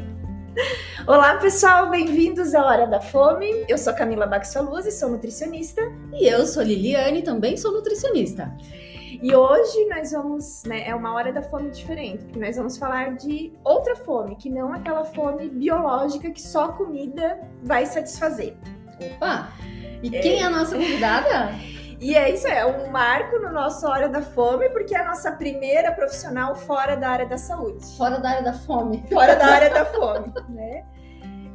[1.06, 3.64] Olá, pessoal, bem-vindos à Hora da Fome.
[3.68, 5.82] Eu sou Camila Baxaluz e sou nutricionista.
[6.12, 8.54] E eu sou Liliane, também sou nutricionista.
[9.22, 13.14] E hoje nós vamos, né, é uma hora da fome diferente, porque nós vamos falar
[13.16, 18.54] de outra fome, que não aquela fome biológica que só comida vai satisfazer.
[19.00, 19.48] Opa!
[20.02, 21.52] E quem é, é a nossa convidada?
[22.02, 25.30] E é isso, é um marco no nosso Hora da Fome, porque é a nossa
[25.30, 27.96] primeira profissional fora da área da saúde.
[27.96, 29.04] Fora da área da fome.
[29.08, 30.84] Fora da área da fome, né?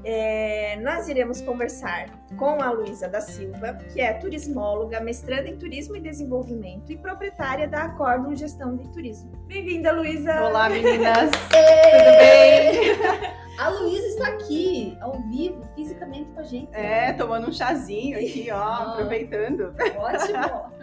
[0.10, 2.06] É, nós iremos conversar
[2.38, 7.68] com a Luísa da Silva, que é turismóloga, mestranda em turismo e desenvolvimento e proprietária
[7.68, 9.30] da Acordum Gestão de Turismo.
[9.48, 10.42] Bem-vinda, Luísa!
[10.46, 11.30] Olá, meninas!
[11.52, 13.28] Tudo bem?
[13.60, 16.74] A Luísa está aqui, ao vivo, fisicamente com a gente.
[16.74, 19.76] É, tomando um chazinho aqui, ó, ah, aproveitando.
[19.98, 20.72] Ótimo!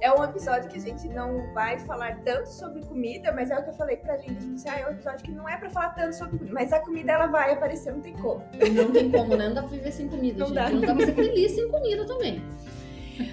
[0.00, 3.62] É um episódio que a gente não vai falar tanto sobre comida, mas é o
[3.62, 4.30] que eu falei pra gente.
[4.30, 6.54] A gente disse, ah, é um episódio que não é pra falar tanto sobre comida,
[6.54, 8.42] mas a comida ela vai aparecer, não tem como.
[8.74, 9.48] Não tem como, né?
[9.48, 10.56] Não dá pra viver sem comida, não gente.
[10.56, 10.70] Dá.
[10.70, 12.42] Não dá pra ser feliz sem comida também.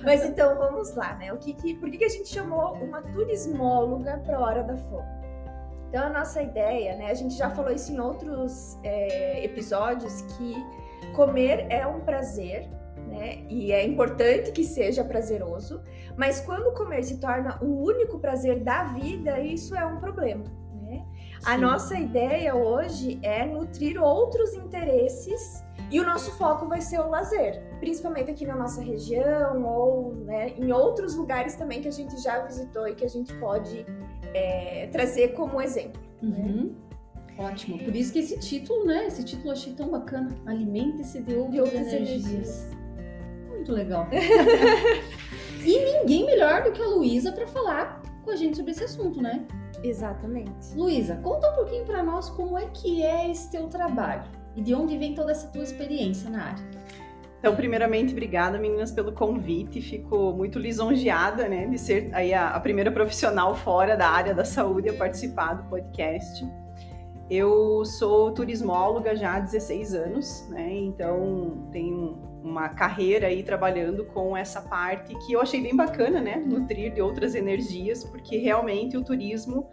[0.04, 1.34] Mas então vamos lá, né?
[1.34, 5.24] O que, que, por que, que a gente chamou uma turismóloga para hora da fome?
[5.90, 7.12] Então a nossa ideia, né?
[7.12, 10.56] A gente já falou isso em outros é, episódios que
[11.14, 12.68] comer é um prazer,
[13.14, 13.46] né?
[13.48, 15.82] E é importante que seja prazeroso,
[16.18, 20.44] mas quando comer se torna o único prazer da vida, isso é um problema.
[20.82, 21.06] Né?
[21.46, 27.10] A nossa ideia hoje é nutrir outros interesses e o nosso foco vai ser o
[27.10, 32.20] lazer, principalmente aqui na nossa região ou né, em outros lugares também que a gente
[32.20, 33.86] já visitou e que a gente pode
[34.34, 36.02] é, trazer como exemplo.
[36.20, 36.38] Né?
[36.40, 36.64] Uhum.
[36.64, 37.46] Né?
[37.46, 37.78] Ótimo.
[37.78, 39.08] Por isso que esse título, né?
[39.08, 40.30] Esse título eu achei tão bacana.
[40.46, 42.26] Alimente-se de outras, de outras energias.
[42.28, 42.83] energias
[43.64, 44.08] muito legal.
[45.64, 49.22] e ninguém melhor do que a Luísa para falar com a gente sobre esse assunto,
[49.22, 49.46] né?
[49.82, 50.76] Exatamente.
[50.76, 54.24] Luísa, conta um pouquinho para nós como é que é esse teu trabalho
[54.56, 56.64] e de onde vem toda essa tua experiência na área.
[57.40, 59.82] Então, primeiramente, obrigada, meninas, pelo convite.
[59.82, 64.46] Fico muito lisonjeada, né, de ser aí a, a primeira profissional fora da área da
[64.46, 66.46] saúde a participar do podcast.
[67.30, 70.72] Eu sou turismóloga já há 16 anos, né?
[70.74, 76.36] Então tenho uma carreira aí trabalhando com essa parte que eu achei bem bacana, né?
[76.36, 79.70] Nutrir de outras energias, porque realmente o turismo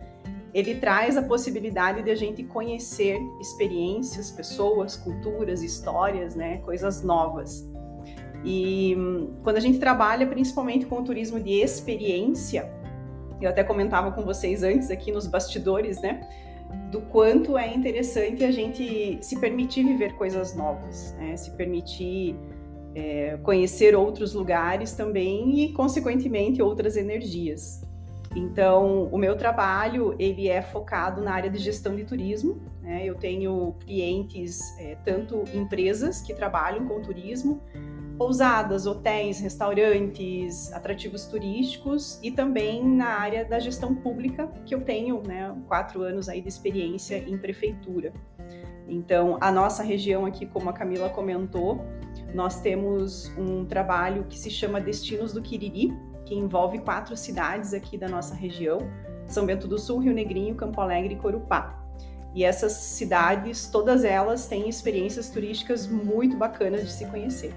[0.54, 6.58] ele traz a possibilidade de a gente conhecer experiências, pessoas, culturas, histórias, né?
[6.58, 7.68] Coisas novas.
[8.44, 8.96] E
[9.42, 12.70] quando a gente trabalha principalmente com o turismo de experiência,
[13.40, 16.20] eu até comentava com vocês antes aqui nos bastidores, né?
[16.90, 21.36] do quanto é interessante a gente se permitir viver coisas novas, né?
[21.36, 22.36] se permitir
[22.94, 27.82] é, conhecer outros lugares também e, consequentemente, outras energias.
[28.34, 32.60] Então, o meu trabalho ele é focado na área de gestão de turismo.
[32.80, 33.04] Né?
[33.04, 37.60] Eu tenho clientes, é, tanto empresas que trabalham com turismo,
[38.16, 45.22] pousadas, hotéis, restaurantes, atrativos turísticos e também na área da gestão pública, que eu tenho
[45.26, 48.12] né, quatro anos aí de experiência em prefeitura.
[48.86, 51.84] Então, a nossa região aqui, como a Camila comentou,
[52.34, 55.92] nós temos um trabalho que se chama Destinos do Quiriri,
[56.24, 58.78] que envolve quatro cidades aqui da nossa região:
[59.26, 61.76] São Bento do Sul, Rio Negrinho, Campo Alegre e Corupá.
[62.34, 67.52] E essas cidades, todas elas têm experiências turísticas muito bacanas de se conhecer.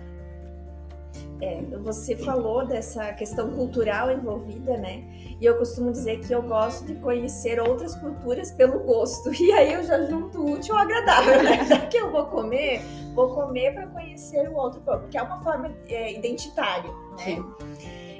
[1.43, 5.03] É, você falou dessa questão cultural envolvida, né?
[5.41, 9.33] E eu costumo dizer que eu gosto de conhecer outras culturas pelo gosto.
[9.43, 11.65] E aí eu já junto o útil ao agradável, né?
[11.67, 12.81] Já que eu vou comer,
[13.13, 17.43] vou comer para conhecer o outro, porque é uma forma é, identitária, né?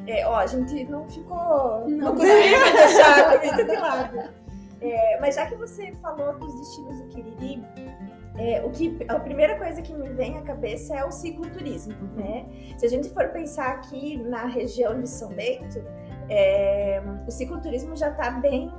[0.06, 1.88] É, ó, a gente não ficou.
[1.88, 4.20] Não, não conseguiu deixar a comida de lado.
[4.82, 7.64] É, mas já que você falou dos destinos do Quiriri,
[8.38, 12.24] é, o que, a primeira coisa que me vem à cabeça é o cicloturismo, uhum.
[12.24, 12.46] né?
[12.78, 15.84] Se a gente for pensar aqui na região de São Bento,
[16.30, 18.72] é, o cicloturismo já está bem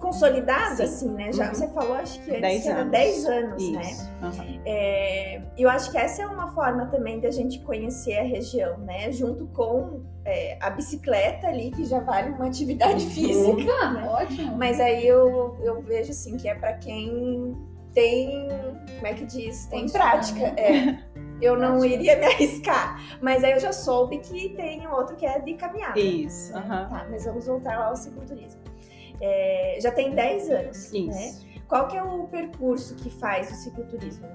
[0.00, 0.82] consolidado, Sim.
[0.84, 1.32] assim, né?
[1.32, 1.54] Já uhum.
[1.54, 3.82] você falou, acho que antes era 10 anos, né?
[3.82, 4.04] Isso.
[4.04, 4.20] né?
[4.22, 4.60] Uhum.
[4.64, 9.10] É, eu acho que essa é uma forma também da gente conhecer a região, né?
[9.12, 13.90] Junto com é, a bicicleta ali, que já vale uma atividade física.
[13.90, 14.08] né?
[14.08, 14.56] Ótimo.
[14.56, 17.56] Mas aí eu, eu vejo assim que é para quem
[17.94, 18.48] tem,
[18.96, 19.66] como é que diz?
[19.66, 20.54] Tem prática.
[20.56, 20.98] É.
[21.40, 23.00] Eu não iria me arriscar.
[23.22, 25.98] Mas aí eu já soube que tem outro que é de caminhada.
[25.98, 26.52] Isso.
[26.52, 26.68] Uhum.
[26.68, 28.60] Tá, mas vamos voltar lá ao cicloturismo.
[29.20, 30.92] É, já tem 10 anos.
[30.92, 31.06] Isso.
[31.06, 31.48] Né?
[31.68, 34.26] Qual que é o percurso que faz o cicloturismo?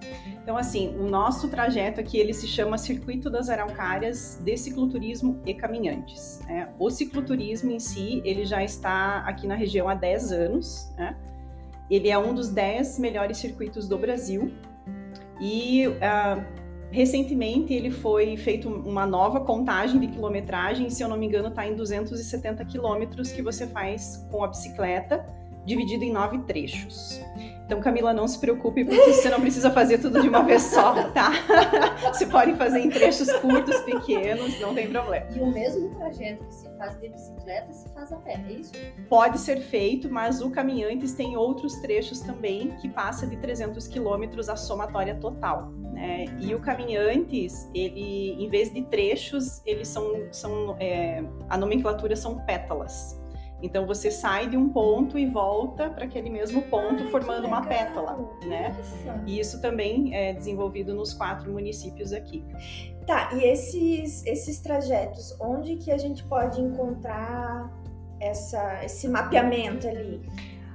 [0.44, 5.54] Então, assim, o nosso trajeto aqui, ele se chama Circuito das Araucárias de Cicloturismo e
[5.56, 6.42] Caminhantes.
[6.46, 6.70] Né?
[6.78, 11.18] O cicloturismo em si, ele já está aqui na região há 10 anos, né?
[11.90, 14.52] Ele é um dos 10 melhores circuitos do Brasil.
[15.40, 16.44] E uh,
[16.92, 21.68] recentemente ele foi feito uma nova contagem de quilometragem, se eu não me engano, está
[21.68, 25.26] em 270 quilômetros que você faz com a bicicleta,
[25.66, 27.20] dividido em nove trechos.
[27.66, 31.10] Então, Camila, não se preocupe, porque você não precisa fazer tudo de uma vez só,
[31.12, 31.32] tá?
[32.14, 35.26] Você pode fazer em trechos curtos, pequenos, não tem problema.
[35.34, 36.54] E o mesmo trajeto que
[36.84, 38.74] faz de bicicleta se faz a pé, é isso?
[39.08, 44.50] Pode ser feito, mas o Caminhantes tem outros trechos também que passa de 300 quilômetros
[44.50, 46.26] a somatória total, né?
[46.40, 52.40] E o Caminhantes, ele, em vez de trechos, eles são, são é, a nomenclatura são
[52.46, 53.22] pétalas.
[53.62, 57.66] Então você sai de um ponto e volta para aquele mesmo ponto, Ai, formando uma
[57.66, 58.76] pétala, né?
[58.78, 59.24] Nossa.
[59.26, 62.44] E isso também é desenvolvido nos quatro municípios aqui.
[63.06, 67.72] Tá, e esses, esses trajetos, onde que a gente pode encontrar
[68.20, 70.22] essa, esse mapeamento ali?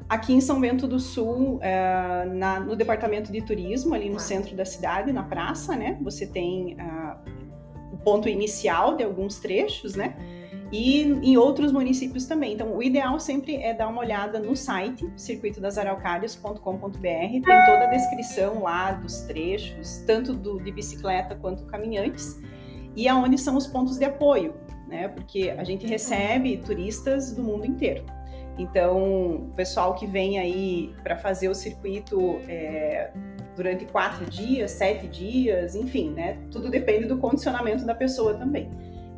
[0.08, 4.20] Aqui em São Bento do Sul, é, na, no departamento de turismo, ali no ah.
[4.20, 5.98] centro da cidade, na praça, né?
[6.02, 10.16] Você tem uh, o ponto inicial de alguns trechos, né?
[10.70, 12.52] E em outros municípios também.
[12.54, 18.62] Então, o ideal sempre é dar uma olhada no site circuitodasaraucárias.com.br, tem toda a descrição
[18.62, 22.38] lá dos trechos, tanto do, de bicicleta quanto caminhantes,
[22.94, 24.54] e aonde são os pontos de apoio,
[24.86, 25.08] né?
[25.08, 28.04] Porque a gente recebe turistas do mundo inteiro.
[28.58, 33.12] Então, o pessoal que vem aí para fazer o circuito é,
[33.54, 36.36] durante quatro dias, sete dias, enfim, né?
[36.50, 38.68] Tudo depende do condicionamento da pessoa também.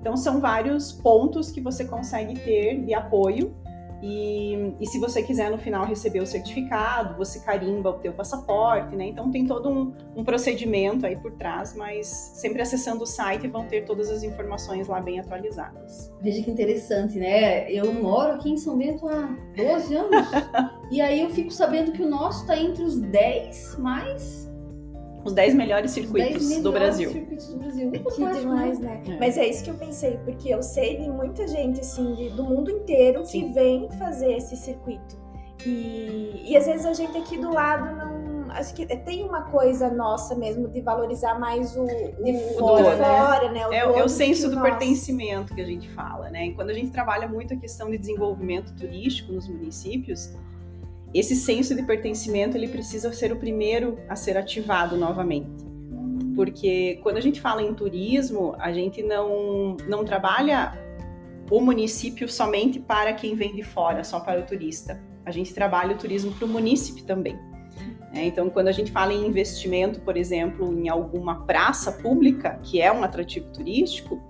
[0.00, 3.54] Então, são vários pontos que você consegue ter de apoio.
[4.02, 8.96] E, e, se você quiser no final receber o certificado, você carimba o teu passaporte,
[8.96, 9.06] né?
[9.06, 13.66] Então tem todo um, um, procedimento aí por trás, mas sempre acessando o site vão
[13.66, 16.10] ter todas as informações lá bem atualizadas.
[16.22, 17.70] Veja que interessante, né?
[17.70, 20.26] Eu moro aqui em São Bento há 12 anos
[20.90, 24.49] e aí eu fico sabendo que o nosso está entre os 10 mais
[25.24, 27.10] os 10 melhores circuitos 10 do Brasil.
[27.10, 27.90] Circuitos do Brasil.
[27.92, 29.02] Que demais, né?
[29.06, 29.18] É.
[29.18, 32.44] Mas é isso que eu pensei, porque eu sei de muita gente assim de, do
[32.44, 33.48] mundo inteiro Sim.
[33.48, 35.18] que vem fazer esse circuito.
[35.66, 38.30] E, e às vezes a gente aqui do lado não.
[38.50, 42.96] Acho que tem uma coisa nossa mesmo de valorizar mais o, de o fora, de
[42.96, 43.68] fora né?
[43.68, 43.76] né?
[43.76, 44.70] é, é, o senso do nós.
[44.70, 46.48] pertencimento que a gente fala, né?
[46.48, 50.34] E quando a gente trabalha muito a questão de desenvolvimento turístico nos municípios,
[51.12, 55.50] esse senso de pertencimento ele precisa ser o primeiro a ser ativado novamente.
[56.36, 60.72] Porque quando a gente fala em turismo, a gente não, não trabalha
[61.50, 65.02] o município somente para quem vem de fora, só para o turista.
[65.26, 67.36] A gente trabalha o turismo para o município também.
[68.12, 72.80] É, então, quando a gente fala em investimento, por exemplo, em alguma praça pública, que
[72.80, 74.20] é um atrativo turístico,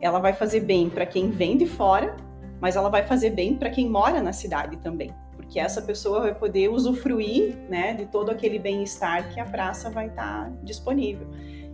[0.00, 2.16] ela vai fazer bem para quem vem de fora,
[2.60, 5.12] mas ela vai fazer bem para quem mora na cidade também
[5.52, 10.06] que essa pessoa vai poder usufruir né, de todo aquele bem-estar que a praça vai
[10.06, 11.26] estar tá disponível.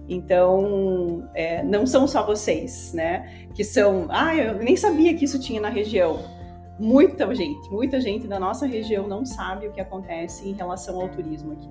[0.08, 3.46] Então, é, não são só vocês, né?
[3.54, 6.18] Que são, ah, eu nem sabia que isso tinha na região.
[6.78, 11.08] Muita gente, muita gente da nossa região não sabe o que acontece em relação ao
[11.08, 11.68] turismo aqui.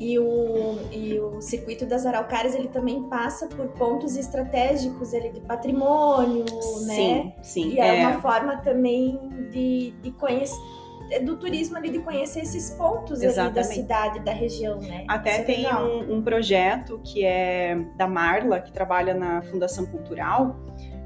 [0.00, 5.40] E o, e o circuito das araucárias ele também passa por pontos estratégicos ele de
[5.40, 7.32] patrimônio, sim, né?
[7.42, 9.18] Sim, E é, é uma forma também
[9.50, 10.54] de, de conhecer
[11.24, 15.04] do turismo ali de conhecer esses pontos da cidade, da região, né?
[15.08, 20.56] Até é tem um, um, projeto que é da Marla, que trabalha na Fundação Cultural.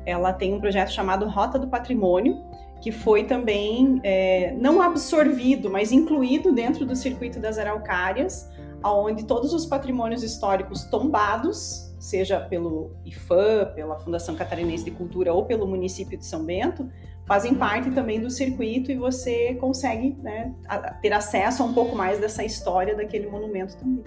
[0.07, 2.43] Ela tem um projeto chamado Rota do Patrimônio,
[2.81, 8.49] que foi também é, não absorvido, mas incluído dentro do circuito das araucárias,
[8.85, 15.45] onde todos os patrimônios históricos tombados, seja pelo IFAM, pela Fundação Catarinense de Cultura ou
[15.45, 16.89] pelo município de São Bento,
[17.29, 20.55] fazem parte também do circuito e você consegue né,
[21.03, 24.03] ter acesso a um pouco mais dessa história daquele monumento também.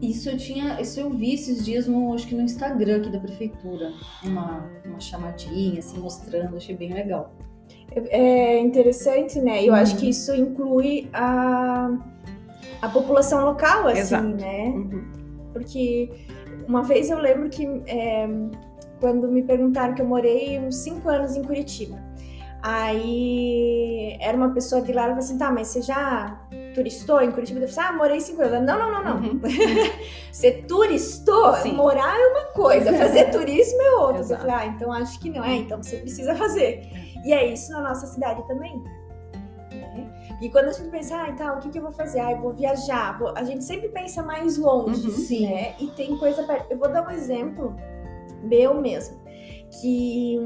[0.00, 3.20] Isso eu tinha, isso eu vi esses dias no, acho que no Instagram aqui da
[3.20, 3.92] prefeitura,
[4.24, 7.34] uma, uma chamadinha assim mostrando, achei bem legal.
[7.94, 9.62] É, é interessante, né?
[9.62, 9.78] Eu uhum.
[9.78, 11.90] acho que isso inclui a,
[12.80, 14.26] a população local, assim, Exato.
[14.26, 14.64] né?
[14.68, 15.04] Uhum.
[15.52, 16.10] Porque
[16.66, 18.26] uma vez eu lembro que é,
[19.00, 22.03] quando me perguntaram que eu morei uns cinco anos em Curitiba.
[22.66, 26.40] Aí era uma pessoa de lá, ela falou assim: tá, mas você já
[26.74, 27.60] turistou em Curitiba?
[27.60, 28.66] Eu falei, ah, morei cinco anos.
[28.66, 29.16] Não, não, não, não.
[29.16, 29.40] Uhum.
[30.32, 31.52] você turistou?
[31.56, 31.74] Sim.
[31.74, 34.22] Morar é uma coisa, fazer turismo é outra.
[34.22, 36.88] Eu falei, ah, então acho que não é, então você precisa fazer.
[37.22, 38.82] E é isso na nossa cidade também.
[39.70, 40.38] Né?
[40.40, 42.20] E quando a gente pensa, ah, então, o que, que eu vou fazer?
[42.20, 43.18] Ah, eu vou viajar.
[43.18, 43.36] Vou...
[43.36, 45.50] A gente sempre pensa mais longe, uhum.
[45.50, 45.74] né?
[45.78, 46.70] E tem coisa perto.
[46.70, 47.76] Eu vou dar um exemplo
[48.42, 49.20] meu mesmo,
[49.82, 50.38] que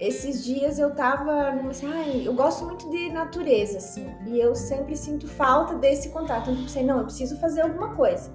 [0.00, 4.96] esses dias eu tava assim, ai, eu gosto muito de natureza, assim, e eu sempre
[4.96, 6.50] sinto falta desse contato.
[6.50, 8.32] Então eu pensei, não, eu preciso fazer alguma coisa.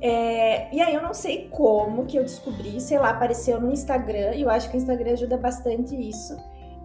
[0.00, 4.34] É, e aí eu não sei como que eu descobri, sei lá, apareceu no Instagram,
[4.34, 6.36] e eu acho que o Instagram ajuda bastante isso.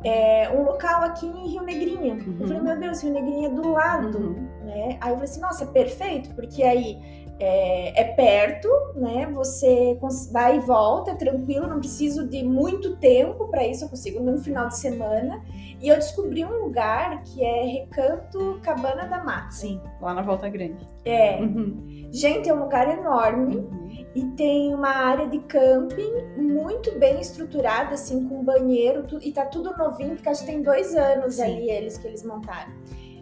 [0.03, 2.15] É, um local aqui em Rio Negrinha.
[2.15, 2.37] Uhum.
[2.39, 4.47] Eu falei, meu Deus, Rio Negrinha é do lado, uhum.
[4.65, 4.97] né?
[4.99, 9.29] Aí eu falei assim, nossa, é perfeito, porque aí é, é, perto, né?
[9.33, 9.97] Você
[10.31, 14.37] vai e volta, é tranquilo, não preciso de muito tempo para isso, eu consigo num
[14.37, 15.43] final de semana.
[15.81, 19.51] E eu descobri um lugar que é Recanto Cabana da Mata.
[19.51, 20.87] Sim, lá na Volta Grande.
[21.03, 21.41] É.
[21.41, 22.09] Uhum.
[22.11, 24.05] Gente, é um lugar enorme uhum.
[24.15, 29.77] e tem uma área de camping muito bem estruturada, assim, com banheiro, e tá tudo
[29.77, 31.43] novinho, porque acho que tem dois anos Sim.
[31.43, 32.71] ali eles que eles montaram.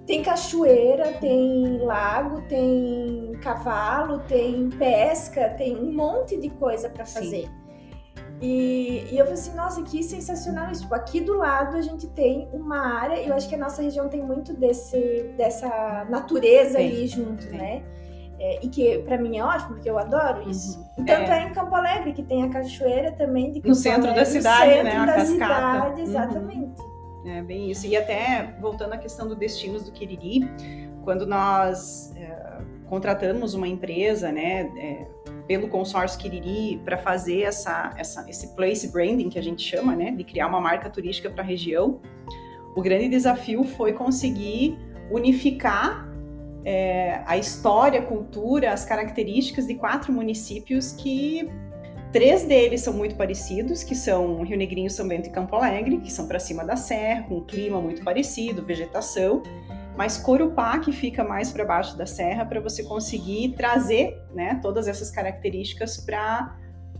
[0.06, 7.50] Tem cachoeira, tem lago, tem cavalo, tem pesca, tem um monte de coisa para fazer.
[8.42, 10.82] E, e, eu falei assim, nossa, que sensacional isso.
[10.82, 14.10] Tipo, aqui do lado a gente tem uma área, eu acho que a nossa região
[14.10, 17.58] tem muito desse, dessa natureza tem, ali junto, tem.
[17.58, 17.84] né?
[18.40, 20.78] É, e que para mim é ótimo, porque eu adoro isso.
[20.78, 20.86] Uhum.
[20.98, 21.44] Então é.
[21.44, 21.48] é.
[21.48, 24.72] em Campo Alegre, que tem a cachoeira também de Campo No centro Alegre, da cidade,
[24.72, 24.98] centro né?
[24.98, 25.32] A da cascata.
[25.32, 26.08] cidade, uhum.
[26.08, 26.82] exatamente.
[26.82, 26.93] Uhum.
[27.26, 27.88] É bem isso.
[27.88, 30.42] E até voltando à questão do destinos do Quiriri,
[31.04, 35.08] quando nós é, contratamos uma empresa, né, é,
[35.48, 40.12] pelo consórcio Quiriri para fazer essa, essa, esse place branding que a gente chama, né,
[40.12, 42.00] de criar uma marca turística para a região,
[42.76, 44.78] o grande desafio foi conseguir
[45.12, 46.10] unificar
[46.66, 51.50] é, a história, a cultura, as características de quatro municípios que
[52.14, 56.12] Três deles são muito parecidos, que são Rio Negrinho, São Bento e Campo Alegre, que
[56.12, 59.42] são para cima da serra, com um clima muito parecido, vegetação.
[59.98, 64.88] Mas Corupá, que fica mais para baixo da serra, para você conseguir trazer né, todas
[64.88, 66.56] essas características para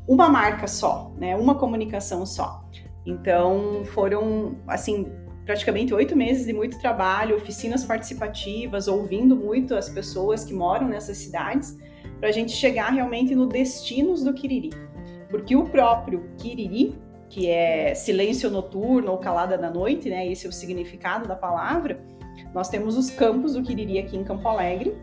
[0.08, 2.68] uma marca só, né, uma comunicação só.
[3.06, 5.12] Então, foram, assim,
[5.46, 11.18] praticamente oito meses de muito trabalho, oficinas participativas, ouvindo muito as pessoas que moram nessas
[11.18, 11.78] cidades,
[12.20, 14.72] para a gente chegar realmente no destinos do Quiriri
[15.34, 16.96] porque o próprio Kiriri,
[17.28, 20.28] que é silêncio noturno ou calada da noite, né?
[20.28, 22.00] Esse é o significado da palavra.
[22.54, 24.96] Nós temos os campos do Kiriri aqui em Campo Alegre,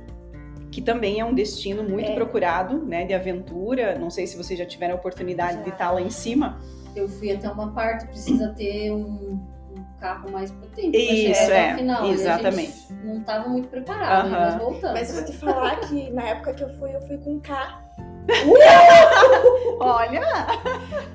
[0.71, 2.15] que também é um destino muito é.
[2.15, 3.99] procurado, né, de aventura.
[3.99, 5.63] Não sei se vocês já tiveram a oportunidade já.
[5.65, 6.61] de estar lá em cima.
[6.95, 9.33] Eu fui até uma parte, precisa ter um,
[9.77, 10.97] um carro mais potente.
[10.97, 12.93] Isso, é, final, exatamente.
[13.03, 14.41] não estava muito preparado, uh -huh.
[14.41, 15.01] mas voltamos.
[15.01, 17.41] Mas eu vou te falar que na época que eu fui, eu fui com um
[17.41, 17.91] carro
[19.81, 20.21] Olha!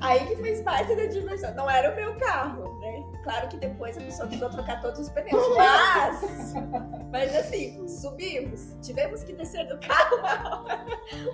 [0.00, 1.54] Aí que fez parte da diversão.
[1.54, 3.04] Não era o meu carro, né?
[3.22, 5.56] Claro que depois a pessoa precisou trocar todos os pneus.
[5.56, 6.54] Mas,
[7.10, 8.76] mas assim, subimos.
[8.82, 10.66] Tivemos que descer do carro.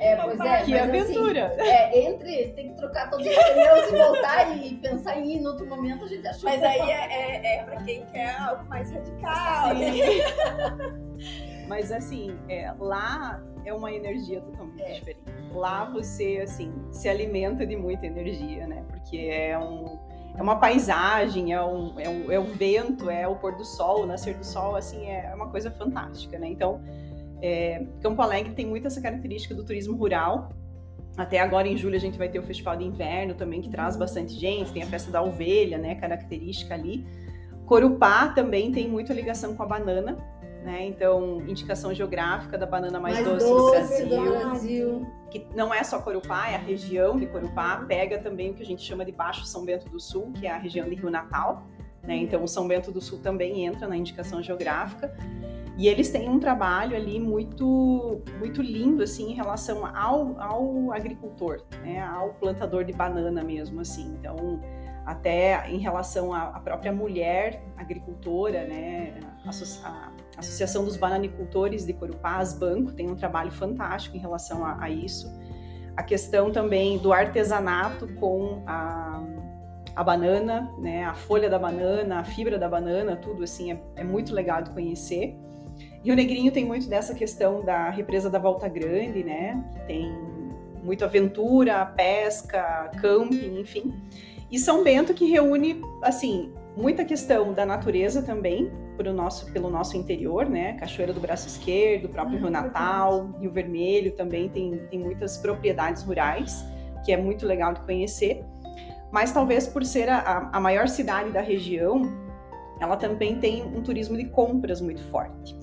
[0.00, 0.64] É, pois é.
[0.64, 1.46] Que assim, aventura.
[1.46, 5.40] Assim, é, entre tem que trocar todos os pneus e voltar e pensar em ir
[5.40, 8.64] no outro momento, a gente achou Mas aí é, é, é pra quem quer algo
[8.68, 9.74] mais radical.
[9.74, 11.51] Né?
[11.72, 14.92] Mas assim, é, lá é uma energia totalmente é.
[14.92, 15.22] diferente.
[15.54, 18.84] Lá você, assim, se alimenta de muita energia, né?
[18.90, 19.98] Porque é um
[20.36, 24.02] é uma paisagem, é, um, é, um, é o vento, é o pôr do sol,
[24.02, 26.48] o nascer do sol, assim, é uma coisa fantástica, né?
[26.48, 26.82] Então,
[27.40, 30.50] é, Campo Alegre tem muito essa característica do turismo rural.
[31.16, 33.96] Até agora, em julho, a gente vai ter o Festival de Inverno também, que traz
[33.96, 37.06] bastante gente, tem a Festa da Ovelha, né, característica ali.
[37.64, 40.18] Corupá também tem muita ligação com a banana,
[40.62, 40.86] né?
[40.86, 45.06] Então, indicação geográfica da banana mais, mais doce, doce, do, Brasil, do Brasil.
[45.30, 47.84] Que não é só Corupá, é a região de Corupá.
[47.86, 50.52] Pega também o que a gente chama de Baixo São Bento do Sul, que é
[50.52, 51.66] a região de Rio Natal.
[52.02, 52.16] Né?
[52.16, 55.14] Então, o São Bento do Sul também entra na indicação geográfica.
[55.76, 61.62] E eles têm um trabalho ali muito, muito lindo, assim, em relação ao, ao agricultor,
[61.82, 61.98] né?
[62.02, 64.14] Ao plantador de banana mesmo, assim.
[64.18, 64.60] Então,
[65.04, 69.20] até em relação à, própria mulher agricultora, né?
[69.44, 74.90] A, Associação dos Bananicultores de Corupá, Asbanco, tem um trabalho fantástico em relação a, a
[74.90, 75.30] isso.
[75.96, 79.22] A questão também do artesanato com a,
[79.94, 81.04] a banana, né?
[81.04, 84.70] A folha da banana, a fibra da banana, tudo assim é, é muito legal de
[84.70, 85.36] conhecer.
[86.02, 89.62] Rio Negrinho tem muito dessa questão da represa da Volta Grande, né?
[89.74, 90.12] Que tem
[90.82, 93.94] muita aventura, pesca, camping, enfim.
[94.52, 98.70] E São Bento que reúne, assim, muita questão da natureza também,
[99.12, 100.74] nosso, pelo nosso interior, né?
[100.74, 106.02] Cachoeira do Braço Esquerdo, próprio ah, Rio Natal, Rio Vermelho também tem, tem muitas propriedades
[106.02, 106.64] rurais,
[107.04, 108.44] que é muito legal de conhecer.
[109.10, 112.02] Mas talvez por ser a, a maior cidade da região,
[112.78, 115.56] ela também tem um turismo de compras muito forte.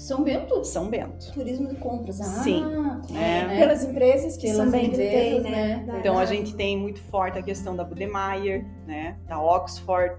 [0.00, 0.64] São Bento?
[0.64, 1.30] São Bento.
[1.34, 2.22] Turismo de compras.
[2.22, 2.64] Ah, Sim.
[3.10, 3.46] É.
[3.46, 3.58] Né?
[3.58, 5.84] Pelas empresas que Pelas São Bento empresas, tem, né?
[5.86, 5.96] né?
[6.00, 9.18] Então a gente tem muito forte a questão da Budemeyer, né?
[9.28, 10.16] Da Oxford.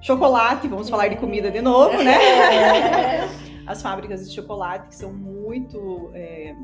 [0.00, 2.14] Chocolate, vamos falar de comida de novo, né?
[2.14, 3.28] É.
[3.68, 6.56] As fábricas de chocolate que são muito é,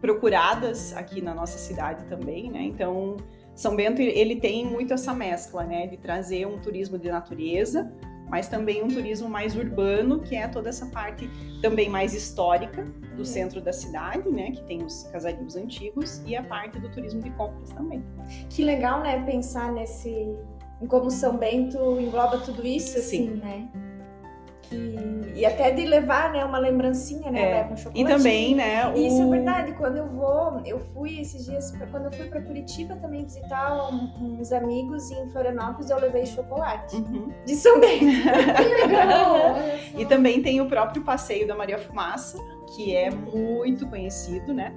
[0.00, 2.62] procuradas aqui na nossa cidade também, né?
[2.62, 3.16] Então
[3.56, 5.88] São Bento ele tem muito essa mescla, né?
[5.88, 7.92] De trazer um turismo de natureza
[8.28, 11.28] mas também um turismo mais urbano, que é toda essa parte
[11.62, 12.84] também mais histórica
[13.16, 17.20] do centro da cidade, né, que tem os casarinhos antigos e a parte do turismo
[17.20, 18.02] de compras também.
[18.48, 20.36] Que legal, né, pensar nesse
[20.80, 23.34] em como São Bento engloba tudo isso, assim, Sim.
[23.36, 23.68] né?
[24.68, 25.32] Que...
[25.34, 27.54] E até de levar, né, uma lembrancinha, né, É.
[27.62, 28.08] leva um E chocolatinho.
[28.18, 28.96] também, né, o...
[28.96, 29.72] Isso é verdade.
[29.72, 33.88] Quando eu vou, eu fui esses dias, pra- quando eu fui para Curitiba também visitar
[33.88, 37.32] um- uns amigos e em Florianópolis, eu levei chocolate Uhum.
[37.46, 38.04] de São Bento.
[38.58, 39.54] Que legal!
[39.96, 42.36] E também tem o próprio passeio da Maria Fumaça,
[42.74, 44.74] que é muito conhecido, né?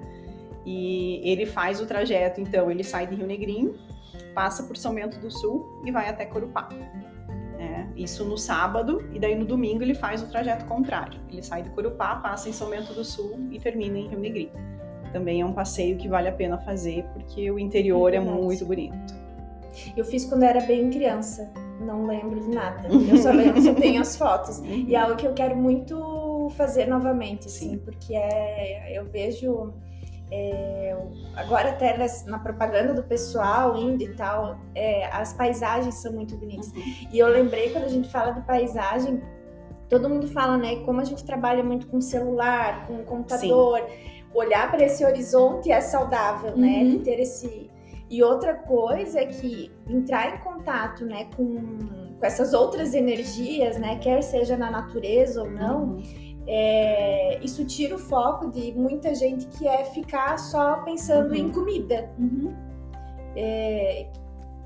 [0.66, 3.74] E ele faz o trajeto, então, ele sai de Rio Negrinho,
[4.36, 6.70] passa por São Bento do Sul e vai até Corupá.
[7.96, 11.20] Isso no sábado, e daí no domingo ele faz o trajeto contrário.
[11.30, 14.52] Ele sai de Corupá, passa em São Bento do Sul e termina em Rio Negrinho.
[15.12, 18.66] Também é um passeio que vale a pena fazer, porque o interior É é, muito
[18.66, 19.14] bonito.
[19.96, 21.52] Eu fiz quando era bem criança.
[21.80, 22.88] Não lembro de nada.
[22.90, 24.60] Eu só lembro, só tenho as fotos.
[24.60, 27.78] E é algo que eu quero muito fazer novamente, assim, Sim.
[27.80, 29.74] porque é, eu vejo
[30.32, 30.98] é,
[31.36, 36.72] agora até na propaganda do pessoal indo e tal, é, as paisagens são muito bonitas.
[37.12, 39.22] E eu lembrei quando a gente fala de paisagem,
[39.90, 43.86] todo mundo fala, né, como a gente trabalha muito com celular, com computador,
[44.34, 46.90] olhar para esse horizonte é saudável, né, Uhum.
[46.92, 47.70] de ter esse
[48.10, 51.56] e outra coisa é que entrar em contato, né, com,
[52.20, 56.04] com essas outras energias, né, quer seja na natureza ou não, Uhum.
[56.48, 61.36] É, isso tira o foco de muita gente que é ficar só pensando Uhum.
[61.36, 62.10] em comida.
[62.18, 62.54] Uhum.
[63.36, 64.08] É,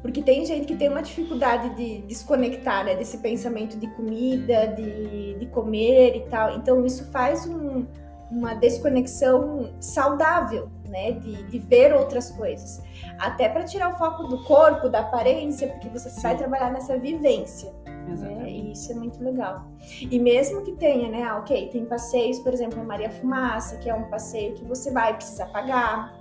[0.01, 5.33] porque tem gente que tem uma dificuldade de desconectar né, desse pensamento de comida, de,
[5.35, 6.55] de comer e tal.
[6.57, 7.85] Então isso faz um-
[8.31, 11.11] uma desconexão saudável, né?
[11.11, 12.81] De, de ver outras coisas.
[13.19, 16.21] Até para tirar o foco do corpo, da aparência, porque você Sim.
[16.21, 17.71] vai trabalhar nessa vivência.
[17.85, 18.49] né?
[18.49, 19.65] E isso é muito legal.
[19.99, 21.23] E mesmo que tenha, né?
[21.23, 24.89] ah, Ok, tem passeios, por exemplo, a Maria Fumaça, que é um passeio que você
[24.91, 26.15] vai precisar pagar.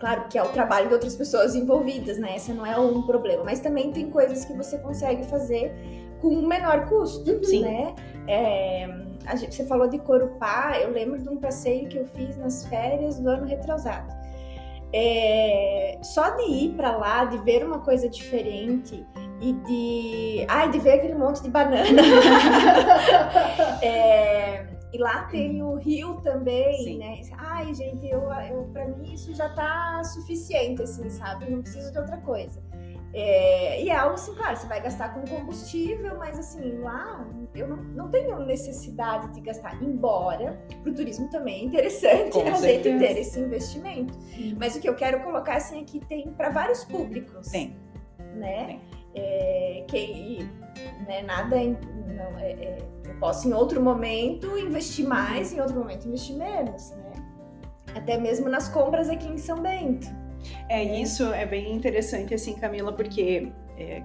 [0.00, 2.36] Claro que é o trabalho de outras pessoas envolvidas, né?
[2.36, 3.44] Esse não é um problema.
[3.44, 5.72] Mas também tem coisas que você consegue fazer
[6.20, 7.62] com menor custo, Sim.
[7.62, 7.94] né?
[8.26, 8.86] É,
[9.36, 13.18] gente- você falou de Corupá, eu lembro de um passeio que eu fiz nas férias
[13.18, 14.12] do ano retrasado.
[14.92, 19.06] É, só de ir para lá, de ver uma coisa diferente
[19.40, 21.84] e de, ai, de ver aquele monte de banana.
[23.82, 26.98] É, e lá tem o rio também, Sim.
[26.98, 27.20] né?
[27.36, 31.50] Ai, gente, eu, eu para mim isso já tá suficiente, assim, sabe?
[31.50, 32.60] Não preciso de outra coisa.
[33.14, 37.66] É, e é algo assim, claro, você vai gastar com combustível, mas assim, lá eu
[37.66, 42.60] não, não tenho necessidade de gastar, embora pro turismo também é interessante Com a gente
[42.60, 42.98] certeza.
[42.98, 44.12] ter esse investimento.
[44.58, 47.76] Mas o que eu quero colocar assim é que tem para vários públicos Tem.
[48.34, 48.66] né?
[48.66, 48.80] Tem.
[49.14, 50.38] É, que
[51.06, 56.06] né, nada não, é- é- eu posso em outro momento investir mais, em outro momento
[56.06, 57.12] investir menos, né?
[57.94, 60.06] Até mesmo nas compras aqui em São Bento.
[60.68, 64.02] É, isso é bem interessante, assim, Camila, porque é,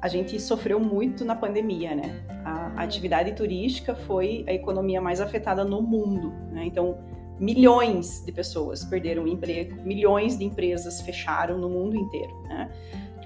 [0.00, 2.22] a gente sofreu muito na pandemia, né?
[2.44, 6.64] A, a atividade turística foi a economia mais afetada no mundo, né?
[6.66, 6.98] Então,
[7.38, 12.70] milhões de pessoas perderam o emprego, milhões de empresas fecharam no mundo inteiro, né?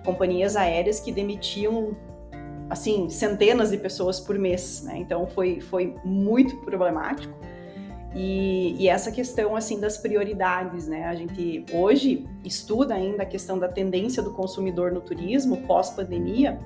[0.04, 1.96] Companhias aéreas que demitiam,
[2.70, 4.98] assim, centenas de pessoas por mês, né?
[4.98, 7.36] Então, foi, foi muito problemático.
[8.14, 11.04] E, e essa questão assim das prioridades, né?
[11.04, 16.58] A gente hoje estuda ainda a questão da tendência do consumidor no turismo pós-pandemia,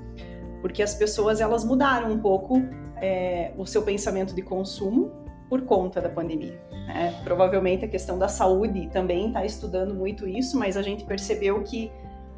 [0.60, 2.62] porque as pessoas elas mudaram um pouco
[3.00, 5.10] é, o seu pensamento de consumo
[5.48, 6.58] por conta da pandemia.
[6.70, 7.20] né?
[7.24, 11.90] Provavelmente a questão da saúde também está estudando muito isso, mas a gente percebeu que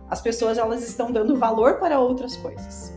[0.09, 2.93] as pessoas elas estão dando valor para outras coisas,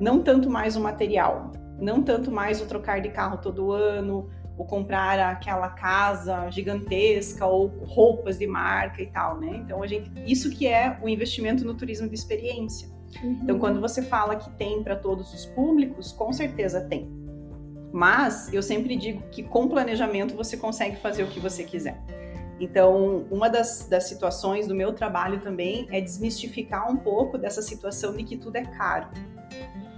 [0.00, 4.28] não tanto mais o material, não tanto mais o trocar de carro todo ano,
[4.60, 9.56] ou comprar aquela casa gigantesca ou roupas de marca e tal, né?
[9.64, 12.86] Então a gente, isso que é o investimento no turismo de experiência.
[13.42, 17.10] Então quando você fala que tem para todos os públicos, com certeza tem.
[17.90, 21.98] Mas eu sempre digo que com planejamento você consegue fazer o que você quiser.
[22.60, 28.14] Então, uma das, das situações do meu trabalho também é desmistificar um pouco dessa situação
[28.14, 29.08] de que tudo é caro,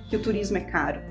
[0.09, 1.03] que o turismo é caro.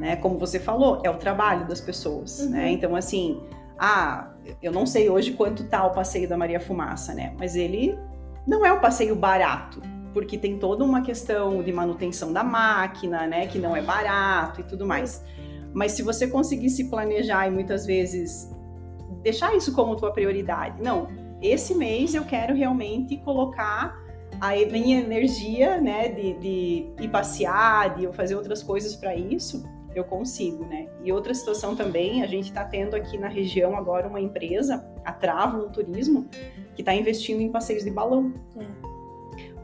[0.00, 0.16] Né?
[0.16, 2.50] Como você falou, é o trabalho das pessoas, uhum.
[2.50, 2.72] né?
[2.72, 3.38] Então, assim,
[3.78, 4.30] ah,
[4.62, 7.34] eu não sei hoje quanto tá o passeio da Maria Fumaça, né?
[7.38, 7.96] Mas ele
[8.46, 9.82] não é um passeio barato,
[10.14, 13.46] porque tem toda uma questão de manutenção da máquina, né?
[13.46, 15.22] Que não é barato e tudo mais.
[15.74, 18.50] Mas se você conseguir se planejar e muitas vezes
[19.22, 21.08] deixar isso como tua prioridade, não,
[21.42, 23.94] esse mês eu quero realmente colocar
[24.40, 29.62] a minha energia, né, de, de ir passear, de eu fazer outras coisas para isso,
[29.94, 30.86] eu consigo, né?
[31.02, 35.12] E outra situação também, a gente está tendo aqui na região agora uma empresa, a
[35.12, 36.26] Travo no Turismo,
[36.74, 38.32] que está investindo em passeios de balão.
[38.56, 38.66] É.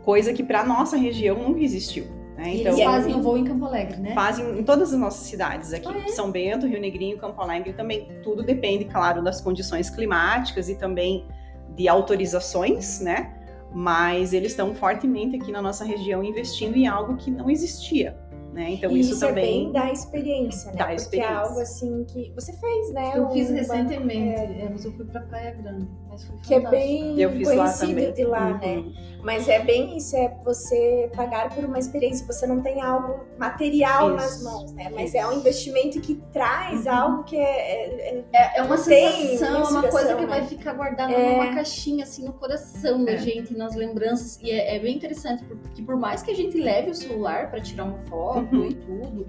[0.03, 2.07] Coisa que para nossa região nunca existiu.
[2.37, 2.57] Né?
[2.57, 4.13] Então, eles fazem o voo em Campo Alegre, né?
[4.15, 5.89] Fazem em todas as nossas cidades aqui.
[5.89, 6.09] Ah, é?
[6.09, 8.09] São Bento, Rio Negrinho, Campo Alegre também.
[8.23, 11.27] Tudo depende, claro, das condições climáticas e também
[11.75, 13.33] de autorizações, né?
[13.73, 18.17] Mas eles estão fortemente aqui na nossa região investindo em algo que não existia.
[18.57, 18.71] Né?
[18.71, 20.79] Então e isso, isso também é bem da experiência, né?
[20.79, 21.31] Da Porque experiência.
[21.31, 23.13] é algo assim que você fez, né?
[23.15, 24.69] Eu um, fiz recentemente, é...
[24.71, 28.11] mas eu fui para Praia Grande, mas foi que é bem eu fiz conhecido lá
[28.11, 28.59] de lá, uhum.
[28.59, 28.85] né?
[29.23, 32.25] Mas é bem isso, é você pagar por uma experiência.
[32.27, 34.17] Você não tem algo material isso.
[34.17, 34.89] nas mãos, né?
[34.95, 35.19] Mas isso.
[35.19, 36.93] é um investimento que traz uhum.
[36.93, 40.27] algo que é é, é uma sensação, é uma coisa que né?
[40.27, 41.33] vai ficar guardada é...
[41.33, 44.39] numa caixinha assim no coração da gente, nas lembranças.
[44.41, 47.85] E é, bem interessante porque por mais que a gente leve o celular para tirar
[47.85, 48.67] uma foto uhum.
[48.67, 49.27] e tudo,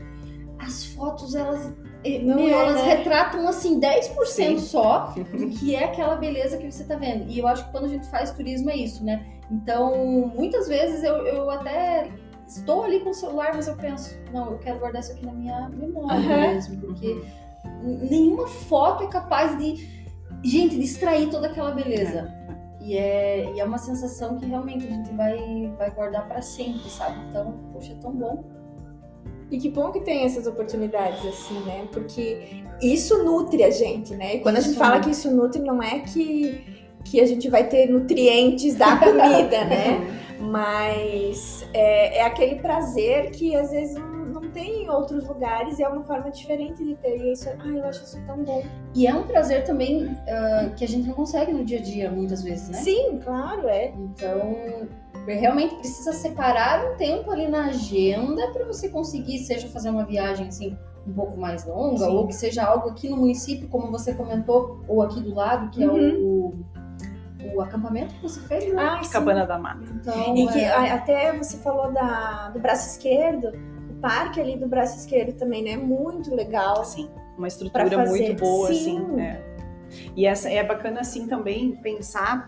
[0.59, 1.73] as fotos elas
[2.23, 2.95] não meu, é, elas né?
[2.95, 4.59] retratam assim 10% Sim.
[4.59, 7.29] só do que é aquela beleza que você tá vendo.
[7.29, 9.25] E eu acho que quando a gente faz turismo é isso, né?
[9.51, 12.09] Então, muitas vezes eu, eu até
[12.47, 15.33] estou ali com o celular, mas eu penso, não, eu quero guardar isso aqui na
[15.33, 16.41] minha memória uhum.
[16.53, 17.21] mesmo, porque
[17.83, 19.87] nenhuma foto é capaz de,
[20.43, 22.33] gente, distrair toda aquela beleza.
[22.79, 26.89] E é, e é uma sensação que realmente a gente vai, vai guardar para sempre,
[26.89, 27.19] sabe?
[27.29, 28.45] Então, poxa, é tão bom.
[29.49, 31.87] E que bom que tem essas oportunidades assim, né?
[31.91, 34.35] Porque isso nutre a gente, né?
[34.35, 36.63] E quando isso a gente fala que isso nutre, não é que,
[37.05, 40.15] que a gente vai ter nutrientes da comida, né?
[40.39, 45.83] Mas é, é, aquele prazer que às vezes não, não tem em outros lugares e
[45.83, 47.17] é uma forma diferente de ter.
[47.17, 48.63] E isso, ai, eu acho isso tão bom.
[48.93, 52.11] E é um prazer também uh, que a gente não consegue no dia a dia,
[52.11, 52.77] muitas vezes, né?
[52.77, 53.93] Sim, claro, é.
[53.97, 54.87] Então,
[55.35, 60.47] realmente precisa separar um tempo ali na agenda para você conseguir, seja fazer uma viagem
[60.47, 62.15] assim um pouco mais longa, Sim.
[62.15, 65.85] ou que seja algo aqui no município, como você comentou, ou aqui do lado, que
[65.85, 65.97] uhum.
[65.97, 68.83] é o, o acampamento que você fez, né?
[68.83, 69.85] Ah, Cabana da Mata.
[69.89, 70.91] Então, e que é...
[70.91, 73.53] até você falou da, do braço esquerdo,
[73.89, 75.77] o parque ali do braço esquerdo também, né?
[75.77, 76.83] Muito legal.
[76.83, 78.99] Sim, uma estrutura muito boa, Sim.
[78.99, 79.21] assim.
[79.21, 79.57] É.
[80.15, 82.47] E essa é bacana assim também pensar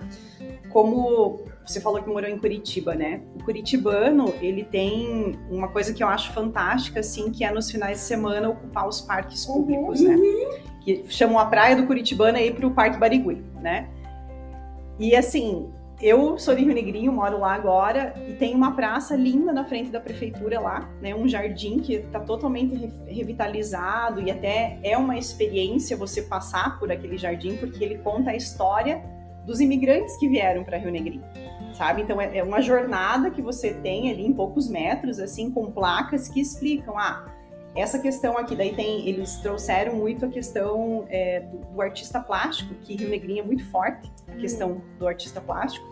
[0.70, 3.22] como você falou que morou em Curitiba, né?
[3.36, 8.00] O curitibano, ele tem uma coisa que eu acho fantástica, assim, que é nos finais
[8.00, 9.54] de semana ocupar os parques uhum.
[9.54, 10.16] públicos, né?
[10.82, 13.88] Que chamam a praia do Curitibano aí para o Parque Barigui, né?
[14.98, 15.70] E assim,
[16.02, 19.92] eu sou de Rio Negrinho, moro lá agora, e tem uma praça linda na frente
[19.92, 21.14] da prefeitura lá, né?
[21.14, 27.18] Um jardim que está totalmente revitalizado e até é uma experiência você passar por aquele
[27.18, 29.04] jardim, porque ele conta a história
[29.46, 31.24] dos imigrantes que vieram para Rio Negrinho
[31.80, 32.02] sabe?
[32.02, 36.28] Então é, é, uma jornada que você tem ali em poucos metros, assim, com placas
[36.28, 37.26] que explicam, ah,
[37.74, 42.76] essa questão aqui, daí tem, eles trouxeram muito a questão é, do, do, artista plástico,
[42.84, 44.40] que Rio Negrinho é muito forte, a uhum.
[44.42, 45.88] questão do artista plástico.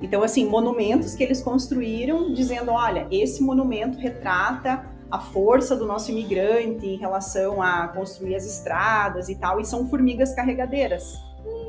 [0.00, 6.12] Então, assim, monumentos que eles construíram dizendo, olha, esse monumento retrata a força do nosso
[6.12, 11.18] imigrante em relação a construir as estradas e tal, e são formigas carregadeiras,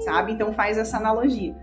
[0.02, 0.34] sabe?
[0.34, 1.56] Então faz essa analogia.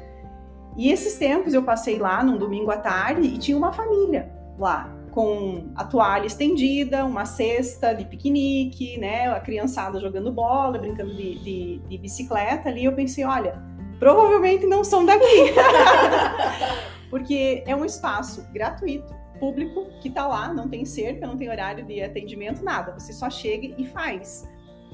[0.77, 4.91] E esses tempos eu passei lá num domingo à tarde e tinha uma família lá,
[5.11, 9.29] com a toalha estendida, uma cesta de piquenique, né?
[9.29, 12.85] A criançada jogando bola, brincando de, de, de bicicleta ali.
[12.85, 13.63] Eu pensei, olha,
[13.99, 15.25] provavelmente não são daqui.
[17.11, 21.85] Porque é um espaço gratuito, público, que tá lá, não tem cerca, não tem horário
[21.85, 22.99] de atendimento, nada.
[22.99, 24.49] Você só chega e faz.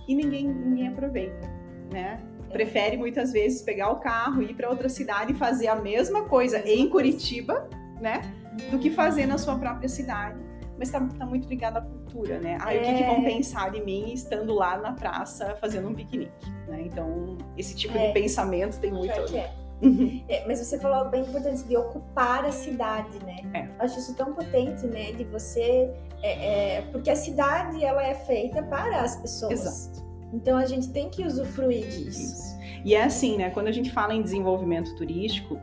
[0.09, 1.49] E ninguém, ninguém aproveita,
[1.93, 2.21] né?
[2.49, 6.59] Prefere muitas vezes pegar o carro, ir para outra cidade e fazer a mesma coisa
[6.69, 7.69] em Curitiba,
[8.01, 8.23] né?
[8.71, 10.39] Do que fazer na sua própria cidade.
[10.79, 12.59] Mas está tá muito ligado à cultura, né?
[12.61, 12.79] Ah, é...
[12.79, 13.25] o que, que, vão é.
[13.25, 16.83] pensar de mim estando lá na praça fazendo um piquenique, né?
[16.83, 18.09] Então, esse tipo é.
[18.09, 19.37] de pensamento tem muito.
[19.37, 19.53] É.
[19.83, 20.23] Uhum.
[20.29, 23.37] É, mas você falou bem importante de ocupar a cidade, né?
[23.55, 23.69] É.
[23.85, 25.13] Acho isso tão potente, né?
[25.13, 25.89] De você,
[26.21, 29.53] é, é, porque a cidade ela é feita para as pessoas.
[29.53, 30.08] Exato.
[30.33, 32.35] Então a gente tem que usufruir disso.
[32.35, 32.59] Isso.
[32.85, 33.51] E é assim, né?
[33.51, 35.59] Quando a gente fala em desenvolvimento turístico,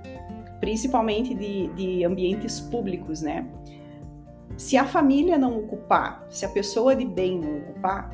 [0.60, 3.48] principalmente de, de ambientes públicos, né?
[4.58, 8.10] se a família não ocupar, se a pessoa de bem não ocupar,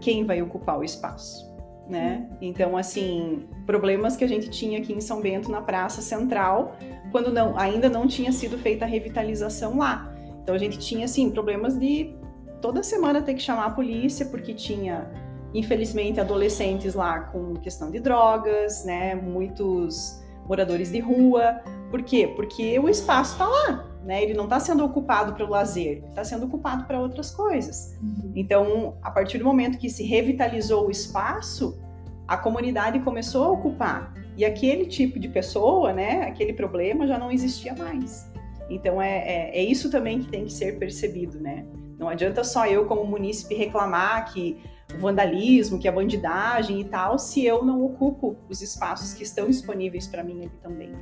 [0.00, 1.50] quem vai ocupar o espaço?
[1.88, 2.28] Né?
[2.40, 6.76] Então, assim, problemas que a gente tinha aqui em São Bento, na Praça Central,
[7.10, 10.10] quando não, ainda não tinha sido feita a revitalização lá.
[10.42, 12.14] Então, a gente tinha, assim, problemas de
[12.60, 15.10] toda semana ter que chamar a polícia, porque tinha,
[15.54, 19.14] infelizmente, adolescentes lá com questão de drogas, né?
[19.14, 21.60] Muitos moradores de rua.
[21.90, 22.32] Por quê?
[22.34, 24.22] Porque o espaço está lá, né?
[24.22, 27.98] Ele não está sendo ocupado para o lazer, está sendo ocupado para outras coisas.
[28.02, 28.32] Uhum.
[28.34, 31.78] Então, a partir do momento que se revitalizou o espaço,
[32.26, 36.22] a comunidade começou a ocupar e aquele tipo de pessoa, né?
[36.22, 38.30] Aquele problema já não existia mais.
[38.70, 41.66] Então, é, é, é isso também que tem que ser percebido, né?
[41.98, 44.58] Não adianta só eu, como munícipe, reclamar que
[44.94, 49.46] o vandalismo, que a bandidagem e tal, se eu não ocupo os espaços que estão
[49.46, 50.92] disponíveis para mim ali também.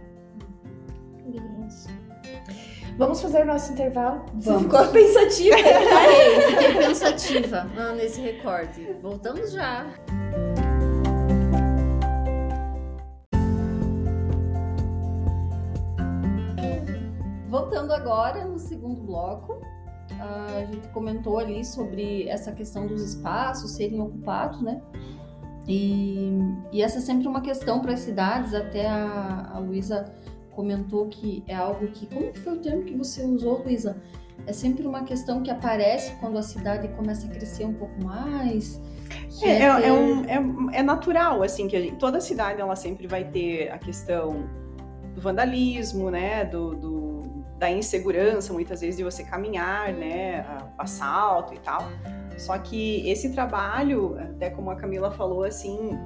[1.66, 1.88] Isso.
[2.98, 4.26] Vamos fazer o nosso intervalo?
[4.35, 4.62] Vamos.
[4.64, 5.57] Ficou pensativa?
[5.62, 7.64] Fiquei, fiquei pensativa
[7.96, 8.96] nesse recorde.
[9.00, 9.87] Voltamos já.
[17.48, 19.61] Voltando agora no segundo bloco,
[20.20, 24.80] a gente comentou ali sobre essa questão dos espaços serem ocupados, né?
[25.66, 26.30] E,
[26.72, 30.12] e essa é sempre uma questão para as cidades, até a, a Luísa
[30.50, 32.06] comentou que é algo que.
[32.06, 33.96] Como foi o termo que você usou, Luísa?
[34.46, 38.80] É sempre uma questão que aparece quando a cidade começa a crescer um pouco mais.
[39.42, 39.87] É, é, é, ter...
[39.87, 40.24] é, um,
[40.70, 44.48] é, é, natural, assim, que gente, toda cidade ela sempre vai ter a questão
[45.14, 46.44] do vandalismo, né?
[46.44, 47.09] Do, do,
[47.60, 50.44] da insegurança, muitas vezes, de você caminhar, né?
[50.78, 51.82] Assalto e tal.
[52.38, 55.96] Só que esse trabalho, até como a Camila falou, assim,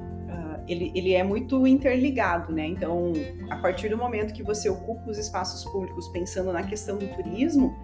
[0.67, 2.67] ele, ele é muito interligado, né?
[2.67, 3.13] Então,
[3.51, 7.75] a partir do momento que você ocupa os espaços públicos pensando na questão do turismo,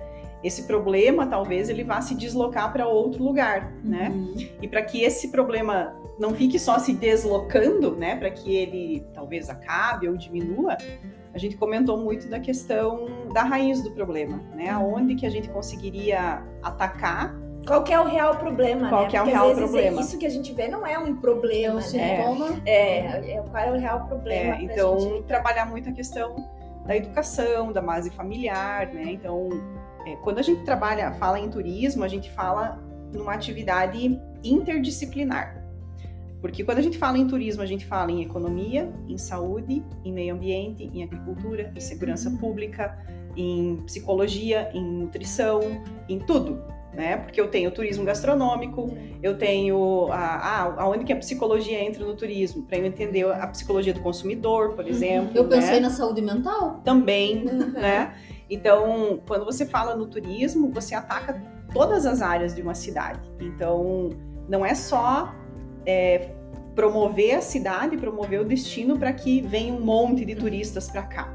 [0.42, 4.08] esse problema talvez ele vá se deslocar para outro lugar, né?
[4.08, 4.34] Uhum.
[4.62, 8.16] E para que esse problema não fique só se deslocando, né?
[8.16, 10.76] Para que ele talvez acabe ou diminua,
[11.32, 14.68] a gente comentou muito da questão da raiz do problema, né?
[14.70, 17.34] Aonde que a gente conseguiria atacar
[17.66, 19.08] qual que é o real problema, qual né?
[19.08, 20.00] que é o Porque, real problema?
[20.00, 21.82] Isso que a gente vê não é um problema, é um né?
[21.82, 22.62] sintoma.
[22.64, 24.56] É, é, qual é o real problema?
[24.56, 25.24] É, então, gente...
[25.24, 26.36] trabalhar muito a questão
[26.86, 29.12] da educação, da base familiar, né?
[29.12, 29.48] Então,
[30.06, 32.80] é, quando a gente trabalha, fala em turismo, a gente fala
[33.12, 35.59] numa atividade interdisciplinar.
[36.40, 40.12] Porque quando a gente fala em turismo, a gente fala em economia, em saúde, em
[40.12, 42.36] meio ambiente, em agricultura, em segurança uhum.
[42.36, 42.98] pública,
[43.36, 45.60] em psicologia, em nutrição,
[46.08, 47.16] em tudo né?
[47.16, 52.14] Porque eu tenho turismo gastronômico, eu tenho a, a, aonde que a psicologia entra no
[52.14, 54.90] turismo, para eu entender a psicologia do consumidor, por uhum.
[54.90, 55.30] exemplo.
[55.34, 55.80] Eu pensei né?
[55.80, 56.80] na saúde mental.
[56.84, 57.70] Também, uhum.
[57.72, 58.14] né?
[58.48, 61.40] Então, quando você fala no turismo, você ataca
[61.72, 63.20] todas as áreas de uma cidade.
[63.40, 64.10] Então,
[64.48, 65.32] não é só
[65.86, 66.30] é,
[66.74, 71.28] promover a cidade, promover o destino para que venha um monte de turistas para cá.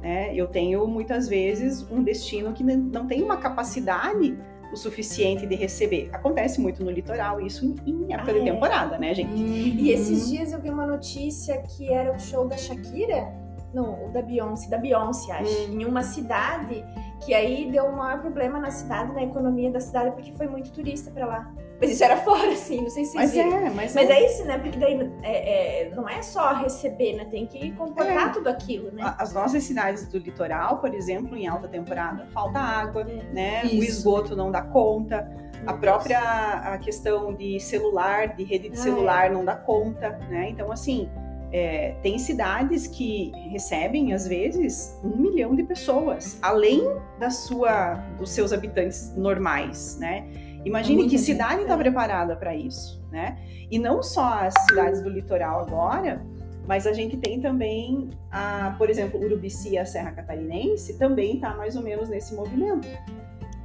[0.00, 0.34] Né?
[0.34, 4.36] Eu tenho muitas vezes um destino que não tem uma capacidade
[4.72, 6.10] o suficiente de receber.
[6.12, 8.52] Acontece muito no litoral, isso em época ah, de é?
[8.52, 9.32] temporada, né, gente?
[9.34, 13.32] E esses dias eu vi uma notícia que era o show da Shakira,
[13.72, 15.80] não, o da Beyoncé, da Beyoncé, acho, uhum.
[15.80, 16.84] em uma cidade
[17.24, 20.70] que aí deu um maior problema na cidade, na economia da cidade, porque foi muito
[20.70, 21.54] turista para lá.
[21.80, 23.56] Mas isso era fora, assim, não sei se mas viram.
[23.56, 24.12] É, mas, mas é.
[24.12, 24.58] é isso, né?
[24.58, 27.24] Porque daí é, é, não é só receber, né?
[27.26, 28.32] Tem que comportar é.
[28.32, 29.14] tudo aquilo, né?
[29.16, 33.32] As nossas cidades do litoral, por exemplo, em alta temporada, falta água, é.
[33.32, 33.64] né?
[33.64, 33.78] Isso.
[33.78, 35.30] O esgoto não dá conta.
[35.66, 39.30] A própria a questão de celular, de rede de ah, celular, é.
[39.30, 40.48] não dá conta, né?
[40.50, 41.08] Então, assim,
[41.52, 46.82] é, tem cidades que recebem, às vezes, um milhão de pessoas, além
[47.18, 50.26] da sua, dos seus habitantes normais, né?
[50.68, 53.38] Imagine é que cidade está preparada para isso, né?
[53.70, 56.22] E não só as cidades do litoral agora,
[56.66, 61.54] mas a gente tem também, a, por exemplo, Urubici e a Serra Catarinense também está
[61.54, 62.86] mais ou menos nesse movimento,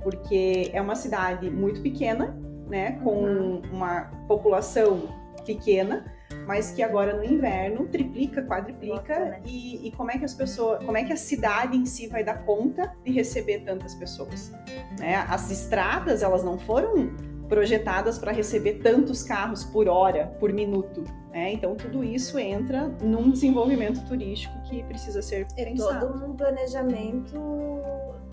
[0.02, 2.36] porque é uma cidade muito pequena,
[2.70, 2.94] né?
[3.04, 3.62] Com uhum.
[3.72, 5.10] uma população
[5.46, 6.06] pequena,
[6.48, 9.42] mas que agora no inverno triplica, quadriplica né?
[9.46, 12.24] e, e, como é que as pessoas, como é que a cidade em si vai
[12.24, 14.52] dar conta de receber tantas pessoas?
[15.00, 15.16] Né?
[15.30, 17.12] As estradas elas não foram
[17.48, 21.04] projetadas para receber tantos carros por hora, por minuto.
[21.32, 21.54] Né?
[21.54, 26.14] Então tudo isso entra num desenvolvimento turístico que precisa ser pensado.
[26.14, 27.40] todo um planejamento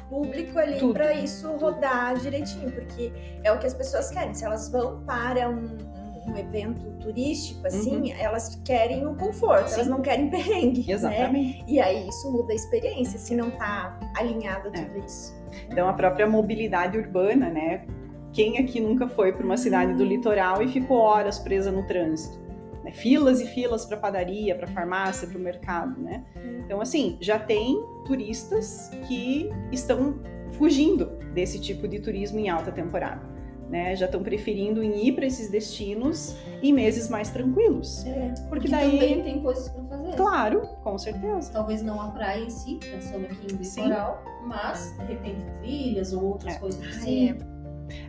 [0.09, 3.13] público ali para isso rodar direitinho, porque
[3.45, 4.35] é o que as pessoas querem.
[4.35, 5.79] Se elas vão para um,
[6.27, 8.19] um evento turístico, assim, uhum.
[8.19, 9.75] elas querem o conforto, Sim.
[9.75, 10.87] elas não querem perrengue.
[10.87, 10.93] Né?
[10.93, 11.59] Exatamente.
[11.59, 11.65] Né?
[11.67, 15.05] E aí isso muda a experiência, se não tá alinhado tudo é.
[15.05, 15.35] isso.
[15.69, 17.87] Então a própria mobilidade urbana, né?
[18.33, 22.39] Quem aqui nunca foi para uma cidade do litoral e ficou horas presa no trânsito?
[22.85, 22.93] Né?
[22.93, 26.25] Filas e filas para padaria, para farmácia, para o mercado, né?
[26.65, 30.21] Então assim, já tem turistas que estão
[30.53, 33.30] fugindo desse tipo de turismo em alta temporada
[33.71, 33.95] né?
[33.95, 38.05] Já estão preferindo ir para esses destinos em meses mais tranquilos.
[38.05, 40.17] É, porque, porque daí também tem coisas para fazer.
[40.17, 41.53] Claro, com certeza.
[41.53, 46.25] Talvez não a praia em si, pensando aqui em litoral, mas de repente trilhas ou
[46.25, 46.59] outras é.
[46.59, 47.31] coisas assim.
[47.31, 47.37] É.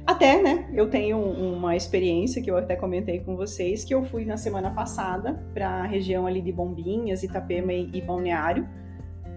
[0.05, 0.69] Até, né?
[0.73, 4.71] Eu tenho uma experiência que eu até comentei com vocês, que eu fui na semana
[4.71, 8.67] passada para a região ali de Bombinhas, Itapema e Balneário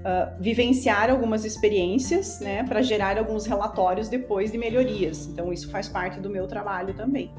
[0.04, 5.26] uh, vivenciar algumas experiências, né, para gerar alguns relatórios depois de melhorias.
[5.26, 7.32] Então, isso faz parte do meu trabalho também.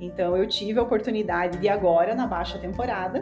[0.00, 3.20] Então, eu tive a oportunidade de agora, na baixa temporada,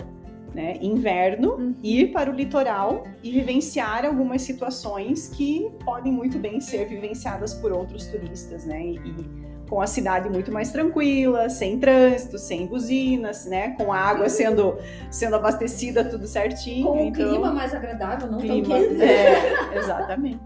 [0.54, 1.74] né, inverno, uhum.
[1.82, 7.70] ir para o litoral e vivenciar algumas situações que podem muito bem ser vivenciadas por
[7.72, 13.70] outros turistas, né, e, com a cidade muito mais tranquila, sem trânsito, sem buzinas, né?
[13.76, 14.76] Com a água sendo,
[15.12, 16.84] sendo abastecida tudo certinho.
[16.84, 19.00] Com então, o clima mais agradável, não clima, tão quente.
[19.00, 20.40] É, exatamente.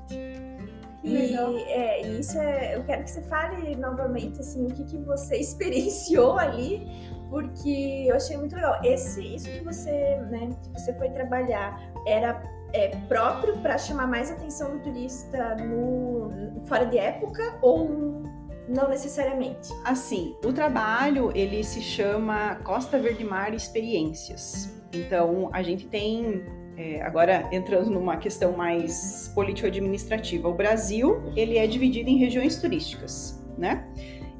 [1.02, 1.36] E
[1.68, 6.38] é, isso é, eu quero que você fale novamente assim, o que, que você experienciou
[6.38, 6.86] ali,
[7.30, 8.78] porque eu achei muito legal.
[8.84, 9.90] Esse, isso que você,
[10.30, 12.42] né, que você foi trabalhar era
[12.74, 16.30] é, próprio para chamar mais atenção do turista no,
[16.66, 18.22] fora de época ou
[18.68, 19.70] não necessariamente.
[19.84, 24.82] Assim, o trabalho ele se chama Costa Verde Mar Experiências.
[24.92, 26.44] Então, a gente tem
[26.76, 33.44] é, agora entrando numa questão mais político-administrativa, o Brasil ele é dividido em regiões turísticas,
[33.56, 33.86] né?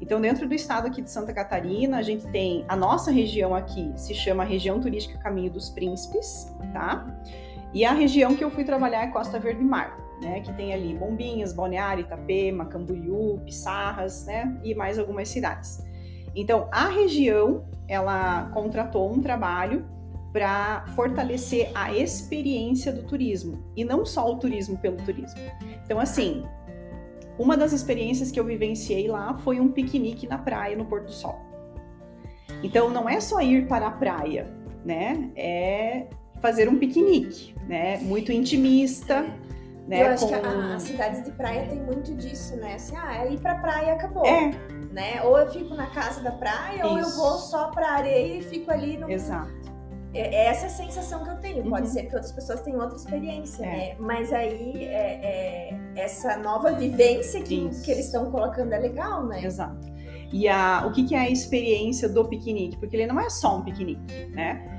[0.01, 3.93] Então, dentro do estado aqui de Santa Catarina, a gente tem a nossa região aqui
[3.95, 7.05] se chama região turística Caminho dos Príncipes, tá?
[7.73, 10.93] E a região que eu fui trabalhar é Costa Verde Mar né, que tem ali
[10.95, 15.83] Bombinhas, Balneário, Itapema, Camboriú, Pissarras, né, e mais algumas cidades.
[16.35, 19.85] Então, a região, ela contratou um trabalho
[20.33, 25.39] para fortalecer a experiência do turismo e não só o turismo pelo turismo.
[25.85, 26.43] Então, assim,
[27.39, 31.39] uma das experiências que eu vivenciei lá foi um piquenique na praia no Porto Sol.
[32.61, 35.31] Então, não é só ir para a praia, né?
[35.37, 36.07] É
[36.41, 37.97] fazer um piquenique, né?
[37.99, 39.25] Muito intimista,
[39.87, 40.01] né?
[40.01, 40.39] Eu acho com...
[40.39, 42.75] que as cidades de praia tem muito disso, né?
[42.75, 44.25] Assim, ah, é ir pra praia acabou.
[44.25, 44.51] É.
[44.91, 45.21] Né?
[45.23, 46.87] Ou eu fico na casa da praia, Isso.
[46.87, 49.09] ou eu vou só pra areia e fico ali no.
[49.09, 49.53] Exato.
[50.13, 51.69] É, é essa a sensação que eu tenho.
[51.69, 51.93] Pode uhum.
[51.93, 53.67] ser que outras pessoas tenham outra experiência, é.
[53.67, 53.95] né?
[53.99, 59.43] Mas aí é, é essa nova vivência que, que eles estão colocando é legal, né?
[59.43, 59.93] Exato.
[60.31, 62.77] E a, o que, que é a experiência do piquenique?
[62.77, 64.71] Porque ele não é só um piquenique, né?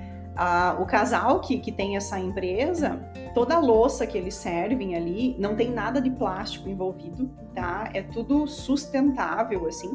[0.78, 3.00] o casal que, que tem essa empresa,
[3.36, 7.90] toda a louça que eles servem ali não tem nada de plástico envolvido, tá?
[7.92, 9.90] É tudo sustentável, assim.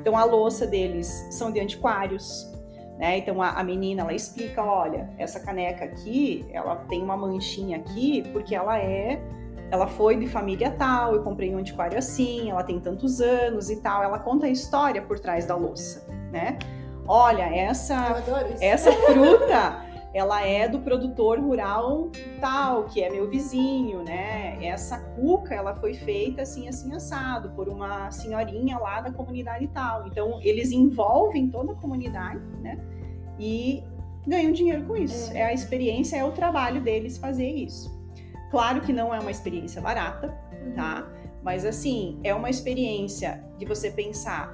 [0.00, 2.50] Então a louça deles são de antiquários,
[2.98, 3.18] né?
[3.18, 8.22] Então a, a, menina ela explica, olha, essa caneca aqui, ela tem uma manchinha aqui
[8.32, 9.22] porque ela é,
[9.70, 13.76] ela foi de família tal, eu comprei um antiquário assim, ela tem tantos anos e
[13.82, 14.02] tal.
[14.02, 16.58] Ela conta a história por trás da louça, né?
[17.06, 18.24] Olha, essa
[18.58, 19.85] essa fruta
[20.16, 22.08] ela é do produtor rural
[22.40, 24.56] tal, que é meu vizinho, né?
[24.64, 30.06] Essa cuca, ela foi feita assim, assim, assado, por uma senhorinha lá da comunidade tal.
[30.06, 32.78] Então, eles envolvem toda a comunidade, né?
[33.38, 33.84] E
[34.26, 35.30] ganham dinheiro com isso.
[35.34, 37.94] É, é a experiência, é o trabalho deles fazer isso.
[38.50, 40.28] Claro que não é uma experiência barata,
[40.74, 41.06] tá?
[41.42, 44.50] Mas, assim, é uma experiência de você pensar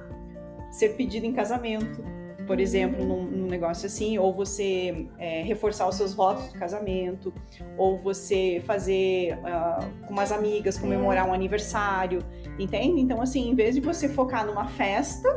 [0.69, 2.03] ser pedido em casamento,
[2.45, 7.33] por exemplo, num, num negócio assim, ou você é, reforçar os seus votos de casamento,
[7.77, 12.19] ou você fazer uh, com umas amigas comemorar um aniversário,
[12.59, 13.01] entende?
[13.01, 15.29] Então, assim, em vez de você focar numa festa,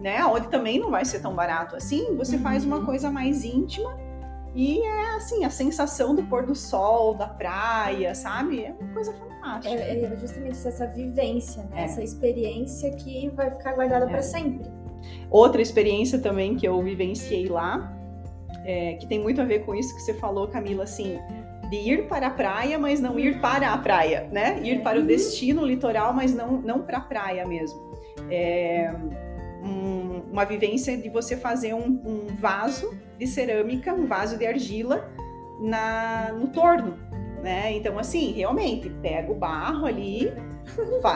[0.00, 2.42] né, onde também não vai ser tão barato assim, você uhum.
[2.42, 2.86] faz uma uhum.
[2.86, 3.96] coisa mais íntima
[4.54, 8.64] e é assim, a sensação do pôr do sol, da praia, sabe?
[8.64, 9.74] É uma coisa fantástica.
[9.74, 11.82] É, é justamente essa vivência, né?
[11.82, 11.84] É.
[11.84, 14.08] essa experiência que vai ficar guardada é.
[14.08, 14.81] para sempre.
[15.30, 17.96] Outra experiência também que eu vivenciei lá,
[18.64, 21.18] é, que tem muito a ver com isso que você falou, Camila, assim,
[21.70, 24.60] de ir para a praia, mas não ir para a praia, né?
[24.62, 25.06] Ir para o uhum.
[25.06, 27.80] destino litoral, mas não, não para a praia mesmo.
[28.30, 28.94] É,
[29.64, 35.10] um, uma vivência de você fazer um, um, vaso de cerâmica, um vaso de argila
[35.60, 36.98] na, no torno,
[37.42, 37.72] né?
[37.72, 40.30] Então, assim, realmente, pega o barro ali,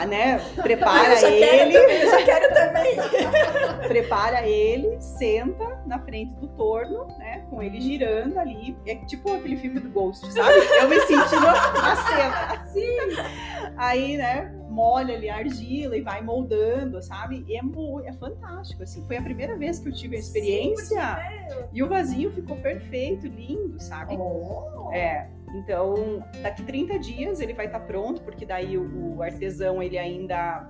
[0.09, 0.39] né?
[0.63, 1.73] Prepara eu ele.
[1.73, 2.97] Também, eu já quero também.
[3.89, 7.45] prepara ele, senta na frente do torno, né?
[7.51, 8.77] Com ele girando ali.
[8.87, 10.59] É tipo aquele filme do Ghost, sabe?
[10.81, 12.67] Eu me senti na cena.
[12.67, 13.73] Sim.
[13.77, 14.53] Aí, né?
[14.77, 17.43] molha ali a argila e vai moldando, sabe?
[17.49, 17.63] E é,
[18.05, 19.03] é fantástico, assim.
[19.07, 21.19] Foi a primeira vez que eu tive a experiência
[21.49, 24.15] Sim, e o vasinho ficou perfeito, lindo, sabe?
[24.19, 24.91] Oh.
[24.93, 25.31] É.
[25.55, 29.99] Então, daqui 30 dias ele vai estar tá pronto, porque daí o, o artesão ele
[29.99, 30.69] ainda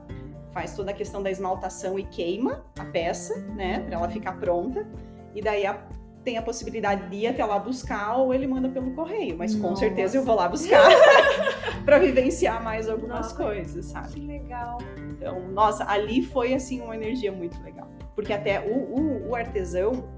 [0.52, 4.86] faz toda a questão da esmaltação e queima a peça, né, para ela ficar pronta.
[5.34, 5.86] E daí a,
[6.24, 9.68] tem a possibilidade de ir até lá buscar ou ele manda pelo correio, mas Nossa.
[9.68, 10.88] com certeza eu vou lá buscar
[11.84, 14.12] para vivenciar mais algumas Nossa, coisas, sabe?
[14.14, 14.78] Que legal.
[15.10, 20.08] Então, nossa, ali foi assim uma energia muito legal, porque até o, o, o artesão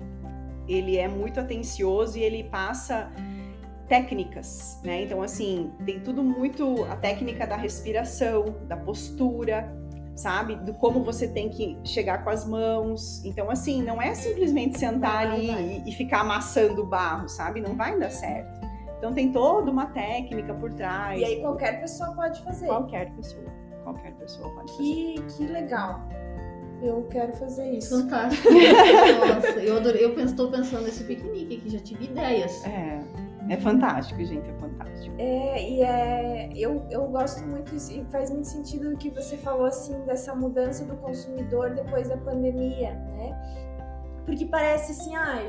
[0.69, 3.11] ele é muito atencioso e ele passa
[3.89, 5.03] técnicas, né?
[5.03, 9.75] Então, assim, tem tudo muito a técnica da respiração, da postura,
[10.15, 10.57] sabe?
[10.57, 13.25] Do como você tem que chegar com as mãos.
[13.25, 17.61] Então, assim, não é simplesmente sentar ali e, e, ficar amassando o barro, sabe?
[17.61, 18.61] Não vai dar certo.
[18.99, 21.21] Então, tem toda uma técnica por trás.
[21.21, 22.67] E aí, qualquer pessoa pode fazer.
[22.67, 23.47] Qualquer pessoa.
[23.85, 25.47] Qualquer pessoa pode que, fazer.
[25.47, 26.09] Que legal.
[26.83, 28.03] Eu quero fazer isso.
[28.03, 28.49] Fantástico.
[28.53, 30.05] Nossa, eu adorei.
[30.05, 32.65] Eu estou pensando nesse piquenique aqui, já tive ideias.
[32.65, 33.01] É.
[33.49, 35.15] É fantástico, gente, é fantástico.
[35.19, 39.67] É, e é, eu, eu gosto muito e faz muito sentido o que você falou,
[39.67, 43.68] assim, dessa mudança do consumidor depois da pandemia, né?
[44.29, 45.41] Porque parece assim, ah,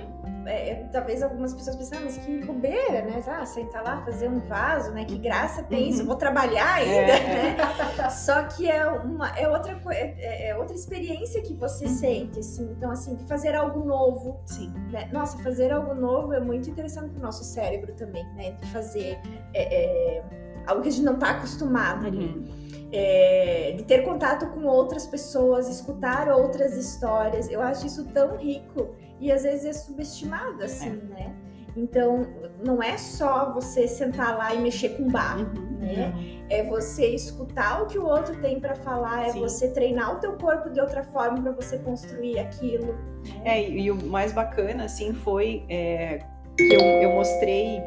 [0.46, 3.22] é, é, talvez algumas pessoas pensem, ah, mas que bobeira, né?
[3.28, 5.04] Ah, sentar lá, fazer um vaso, né?
[5.04, 5.90] Que graça tem uhum.
[5.90, 7.58] isso, vou trabalhar ainda, é.
[7.58, 8.10] né?
[8.10, 11.92] Só que é uma é outra é, é, é outra experiência que você uhum.
[11.92, 12.72] sente, assim.
[12.72, 14.40] Então, assim, de fazer algo novo.
[14.46, 14.74] Sim.
[14.90, 15.10] Né?
[15.12, 18.52] Nossa, fazer algo novo é muito interessante para o nosso cérebro também, né?
[18.52, 19.20] De fazer
[19.54, 20.24] é,
[20.66, 22.28] algo que a gente não está acostumado ali.
[22.28, 22.59] Uhum
[22.92, 27.50] é, de ter contato com outras pessoas, escutar outras histórias.
[27.50, 31.14] Eu acho isso tão rico e às vezes é subestimado assim, é.
[31.14, 31.36] né?
[31.76, 32.26] Então,
[32.66, 36.14] não é só você sentar lá e mexer com barro, uhum, né?
[36.50, 39.40] É você escutar o que o outro tem para falar, é Sim.
[39.40, 42.88] você treinar o teu corpo de outra forma para você construir aquilo.
[43.24, 43.42] Né?
[43.46, 46.20] É, e o mais bacana, assim, foi é,
[46.58, 47.82] que eu, eu mostrei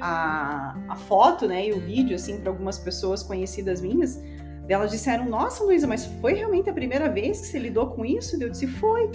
[0.00, 4.20] a, a foto, né, e o vídeo, assim, para algumas pessoas conhecidas minhas,
[4.68, 8.40] elas disseram: Nossa, Luísa, mas foi realmente a primeira vez que você lidou com isso?
[8.42, 9.10] Eu disse: Foi.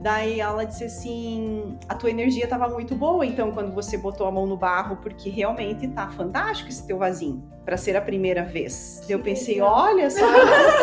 [0.00, 4.30] Daí ela disse assim: a tua energia estava muito boa, então, quando você botou a
[4.30, 9.02] mão no barro, porque realmente tá fantástico esse teu vasinho, para ser a primeira vez.
[9.06, 9.74] Que eu pensei: legal.
[9.74, 10.26] olha só,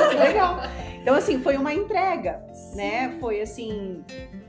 [0.09, 0.57] que legal.
[1.07, 2.75] Então, assim, foi uma entrega, Sim.
[2.75, 3.17] né?
[3.21, 4.03] Foi assim,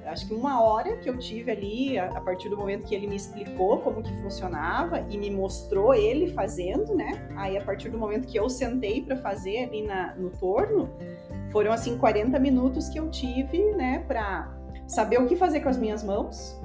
[0.09, 3.07] acho que uma hora que eu tive ali, a, a, partir do momento que ele
[3.07, 7.29] me explicou como que funcionava e me mostrou ele fazendo, né?
[7.37, 10.91] Aí, a partir do momento que eu sentei para fazer ali na, no torno,
[11.51, 14.55] foram assim 40 minutos que eu tive, né, para
[14.87, 16.59] saber o que fazer com as minhas mãos,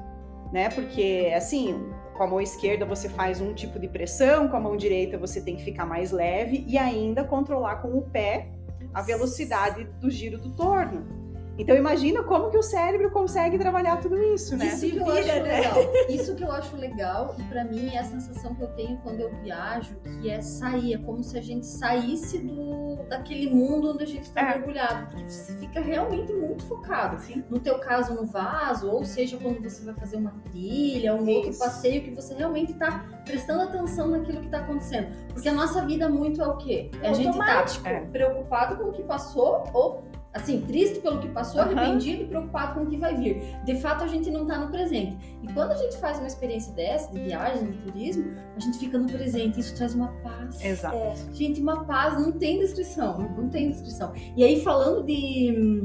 [0.52, 0.70] né?
[0.70, 4.78] Porque assim, com a mão esquerda você faz um tipo de pressão, com a mão
[4.78, 8.50] direita você tem que ficar mais leve e ainda controlar com o pé
[8.94, 11.23] a velocidade do giro do torno.
[11.58, 14.68] Então imagina como que o cérebro consegue trabalhar tudo isso, né?
[14.68, 15.42] Isso que eu acho né?
[15.42, 15.76] legal.
[16.10, 19.20] Isso que eu acho legal e para mim é a sensação que eu tenho quando
[19.20, 24.04] eu viajo, que é sair, é como se a gente saísse do daquele mundo onde
[24.04, 24.58] a gente está é.
[24.58, 27.20] mergulhado, porque você fica realmente muito focado.
[27.22, 27.44] Sim.
[27.50, 31.32] No teu caso no vaso, ou seja, quando você vai fazer uma trilha, um isso.
[31.32, 35.08] outro passeio que você realmente está prestando atenção naquilo que está acontecendo.
[35.34, 36.90] Porque a nossa vida muito é o quê?
[37.02, 38.00] É a gente tá é.
[38.02, 40.04] preocupado com o que passou ou
[40.34, 41.68] assim, triste pelo que passou, uhum.
[41.68, 43.56] arrependido e preocupado com o que vai vir.
[43.64, 45.16] De fato, a gente não está no presente.
[45.42, 48.98] E quando a gente faz uma experiência dessa, de viagem, de turismo, a gente fica
[48.98, 49.60] no presente.
[49.60, 50.64] Isso traz uma paz.
[50.64, 50.96] Exato.
[50.96, 53.20] É, gente, uma paz não tem descrição.
[53.38, 54.12] Não tem descrição.
[54.36, 55.84] E aí, falando de,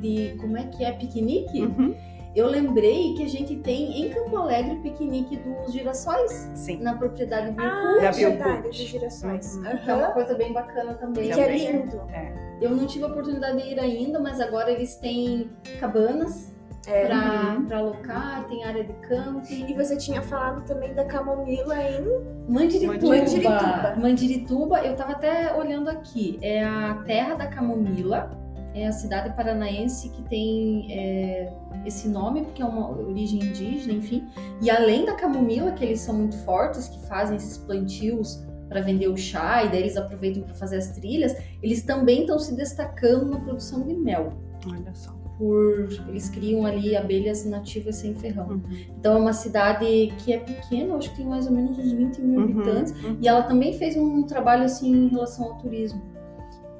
[0.00, 1.94] de como é que é piquenique, uhum.
[2.32, 6.48] Eu lembrei que a gente tem em Campo Alegre o piquenique dos girassóis.
[6.54, 6.76] Sim.
[6.80, 7.98] Na propriedade Biocult.
[7.98, 9.56] Ah, é verdade, dos girassóis.
[9.56, 9.62] Uhum.
[9.62, 11.32] Que é uma coisa bem bacana também.
[11.32, 11.96] Que é lindo.
[12.12, 12.49] É.
[12.60, 16.52] Eu não tive a oportunidade de ir ainda, mas agora eles têm cabanas
[16.86, 17.06] é.
[17.06, 17.78] para uhum.
[17.78, 19.70] alocar, tem área de camping.
[19.70, 22.04] E você tinha falado também da camomila em
[22.48, 23.16] Mandirituba.
[23.16, 23.96] Mandirituba.
[23.96, 26.38] Mandirituba, eu tava até olhando aqui.
[26.42, 28.30] É a terra da camomila
[28.74, 31.52] é a cidade paranaense que tem é,
[31.84, 34.28] esse nome, porque é uma origem indígena, enfim.
[34.62, 39.08] E além da camomila, que eles são muito fortes, que fazem esses plantios para vender
[39.08, 43.26] o chá, e daí eles aproveitam para fazer as trilhas, eles também estão se destacando
[43.26, 44.32] na produção de mel.
[44.64, 45.10] Olha só.
[45.36, 48.46] Por, eles criam ali abelhas nativas sem ferrão.
[48.48, 48.62] Uhum.
[48.96, 49.84] Então é uma cidade
[50.18, 52.44] que é pequena, acho que tem mais ou menos uns 20 mil uhum.
[52.44, 53.16] habitantes, uhum.
[53.20, 56.00] e ela também fez um trabalho assim em relação ao turismo.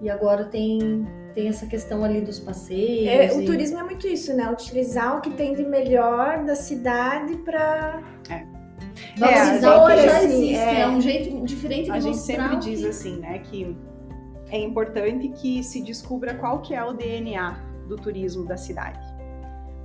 [0.00, 3.06] E agora tem tem essa questão ali dos passeios.
[3.06, 4.50] É, o turismo é muito isso, né?
[4.50, 8.02] Utilizar o que tem de melhor da cidade para.
[8.28, 8.49] É.
[9.16, 10.54] Valorizar é, o que já existe.
[10.54, 10.80] É.
[10.80, 10.88] é.
[10.88, 13.38] um jeito diferente de A gente sempre diz assim, né?
[13.38, 13.76] Que
[14.50, 19.00] é importante que se descubra qual que é o DNA do turismo da cidade.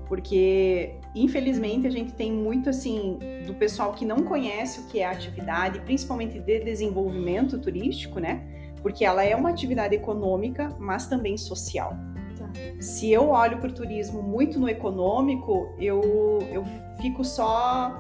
[0.08, 5.06] Porque, infelizmente, a gente tem muito assim do pessoal que não conhece o que é
[5.06, 8.44] a atividade, principalmente de desenvolvimento turístico, né?
[8.82, 11.96] Porque ela é uma atividade econômica, mas também social.
[12.38, 12.48] Tá.
[12.80, 16.64] Se eu olho para o turismo muito no econômico, eu, eu
[17.02, 18.00] fico só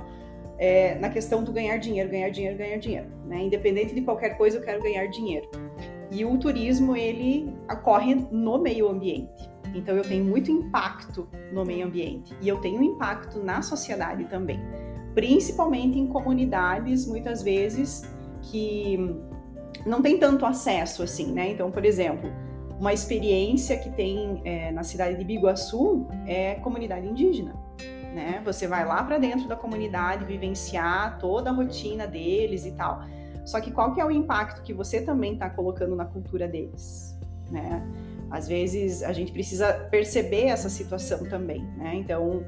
[0.57, 3.07] é, na questão do ganhar dinheiro, ganhar dinheiro, ganhar dinheiro.
[3.27, 3.43] Né?
[3.43, 5.49] Independente de qualquer coisa, eu quero ganhar dinheiro.
[6.11, 9.49] E o turismo, ele ocorre no meio ambiente.
[9.73, 14.59] Então, eu tenho muito impacto no meio ambiente e eu tenho impacto na sociedade também,
[15.13, 18.03] principalmente em comunidades, muitas vezes,
[18.43, 18.97] que
[19.85, 21.51] não tem tanto acesso assim, né?
[21.51, 22.31] Então, por exemplo,
[22.79, 27.64] uma experiência que tem é, na cidade de Biguaçu é comunidade indígena.
[28.15, 28.41] Né?
[28.45, 33.03] Você vai lá para dentro da comunidade vivenciar toda a rotina deles e tal.
[33.43, 37.19] Só que qual que é o impacto que você também está colocando na cultura deles,
[37.51, 37.85] né?
[38.31, 41.93] Às vezes a gente precisa perceber essa situação também, né?
[41.95, 42.45] Então,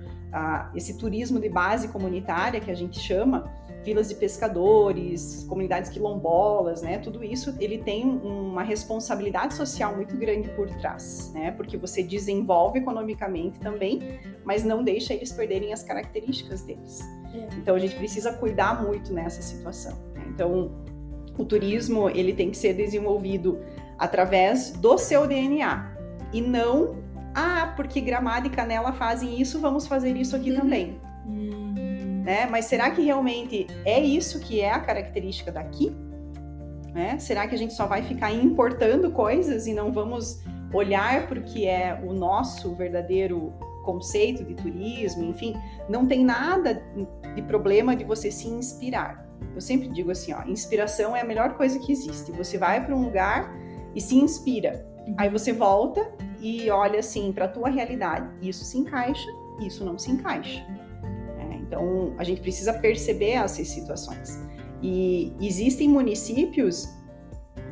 [0.73, 3.51] esse turismo de base comunitária que a gente chama,
[3.83, 6.97] vilas de pescadores, comunidades quilombolas, né?
[6.97, 11.51] Tudo isso ele tem uma responsabilidade social muito grande por trás, né?
[11.51, 17.01] Porque você desenvolve economicamente também, mas não deixa eles perderem as características deles.
[17.33, 17.47] É.
[17.57, 19.97] Então a gente precisa cuidar muito nessa situação.
[20.13, 20.23] Né?
[20.27, 20.71] Então
[21.37, 23.59] o turismo ele tem que ser desenvolvido
[23.97, 25.95] através do seu DNA
[26.33, 26.95] e não
[27.33, 30.59] ah porque Gramado e Canela fazem isso vamos fazer isso aqui uhum.
[30.59, 31.56] também uhum.
[32.27, 35.95] Né mas será que realmente é isso que é a característica daqui
[36.93, 37.17] né?
[37.19, 41.43] será que a gente só vai ficar importando coisas e não vamos olhar para o
[41.43, 43.53] que é o nosso verdadeiro
[43.85, 45.55] conceito de turismo enfim
[45.87, 46.83] não tem nada
[47.33, 49.25] de problema de você se inspirar
[49.55, 52.31] eu sempre digo assim, ó, inspiração é a melhor coisa que existe.
[52.33, 53.51] Você vai para um lugar
[53.95, 54.85] e se inspira.
[55.17, 56.07] Aí você volta
[56.39, 58.29] e olha assim para a tua realidade.
[58.41, 59.27] Isso se encaixa,
[59.59, 60.63] isso não se encaixa.
[61.67, 64.39] Então a gente precisa perceber essas situações.
[64.81, 66.87] E existem municípios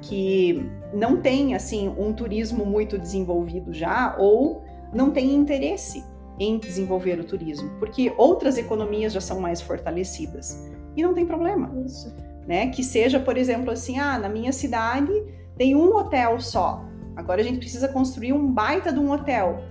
[0.01, 6.03] que não têm assim um turismo muito desenvolvido já ou não têm interesse
[6.39, 11.71] em desenvolver o turismo, porque outras economias já são mais fortalecidas e não tem problema.
[11.85, 12.13] Isso.
[12.47, 12.67] Né?
[12.67, 15.11] Que seja, por exemplo, assim, ah, na minha cidade
[15.57, 16.85] tem um hotel só.
[17.15, 19.63] Agora a gente precisa construir um baita de um hotel.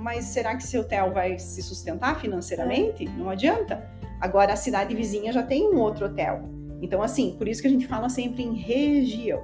[0.00, 3.06] Mas será que esse hotel vai se sustentar financeiramente?
[3.06, 3.10] É.
[3.10, 3.86] Não adianta.
[4.18, 6.48] Agora a cidade vizinha já tem um outro hotel.
[6.80, 9.42] Então, assim, por isso que a gente fala sempre em região.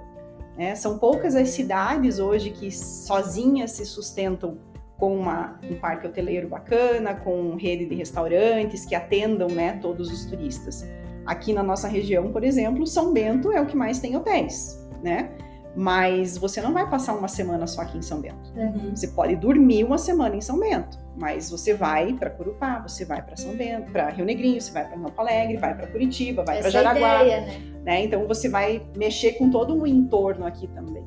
[0.56, 0.74] Né?
[0.74, 4.58] São poucas as cidades hoje que sozinhas se sustentam
[4.96, 10.24] com uma, um parque hoteleiro bacana, com rede de restaurantes que atendam né, todos os
[10.24, 10.86] turistas.
[11.26, 15.36] Aqui na nossa região, por exemplo, São Bento é o que mais tem hotéis, né?
[15.76, 18.50] Mas você não vai passar uma semana só aqui em São Bento.
[18.56, 18.96] Uhum.
[18.96, 23.20] Você pode dormir uma semana em São Bento, mas você vai para Curupá, você vai
[23.20, 26.60] para São Bento, para Rio Negrinho, você vai para Campo Alegre, vai para Curitiba, vai
[26.60, 27.60] para Jaraguá, ideia, né?
[27.84, 28.04] né?
[28.04, 31.04] Então você vai mexer com todo um entorno aqui também.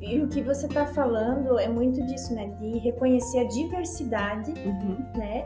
[0.00, 2.46] E o que você está falando é muito disso, né?
[2.60, 5.04] De reconhecer a diversidade, uhum.
[5.16, 5.44] né?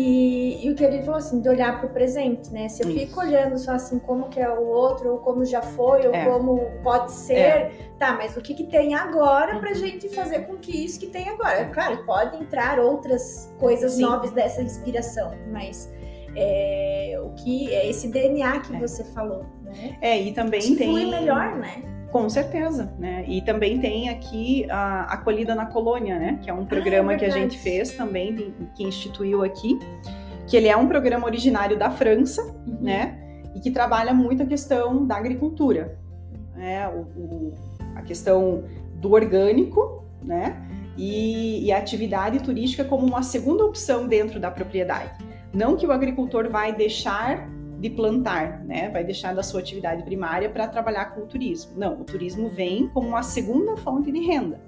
[0.00, 2.68] E, e, o que ele falou assim, de olhar para o presente, né?
[2.68, 3.00] Se eu Isso.
[3.00, 6.24] fico olhando só assim como que é o outro, ou como já foi, ou é.
[6.24, 7.72] como pode ser, é.
[7.98, 9.74] tá, mas o que, que tem agora para uhum.
[9.74, 11.64] gente fazer com que isso que tem agora?
[11.74, 14.02] Claro, pode entrar outras coisas Sim.
[14.02, 15.92] novas dessa inspiração, mas
[16.36, 18.78] é, o que é esse DNA que é.
[18.78, 19.98] você falou, né?
[20.00, 20.90] É, e também que tem.
[20.90, 21.82] Flui melhor, né?
[22.10, 23.24] Com certeza, né?
[23.28, 26.38] E também tem aqui a Acolhida na Colônia, né?
[26.42, 29.78] Que é um programa ah, é que a gente fez também, que instituiu aqui,
[30.46, 32.78] que ele é um programa originário da França, uhum.
[32.80, 33.18] né?
[33.54, 35.98] E que trabalha muito a questão da agricultura,
[36.56, 36.88] né?
[36.88, 37.54] O, o,
[37.94, 40.56] a questão do orgânico, né?
[40.96, 45.12] E, e a atividade turística como uma segunda opção dentro da propriedade.
[45.52, 47.48] Não que o agricultor vai deixar
[47.78, 48.88] de plantar, né?
[48.90, 51.72] Vai deixar da sua atividade primária para trabalhar com o turismo.
[51.76, 54.60] Não, o turismo vem como uma segunda fonte de renda.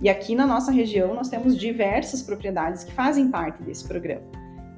[0.00, 4.22] E aqui na nossa região nós temos diversas propriedades que fazem parte desse programa.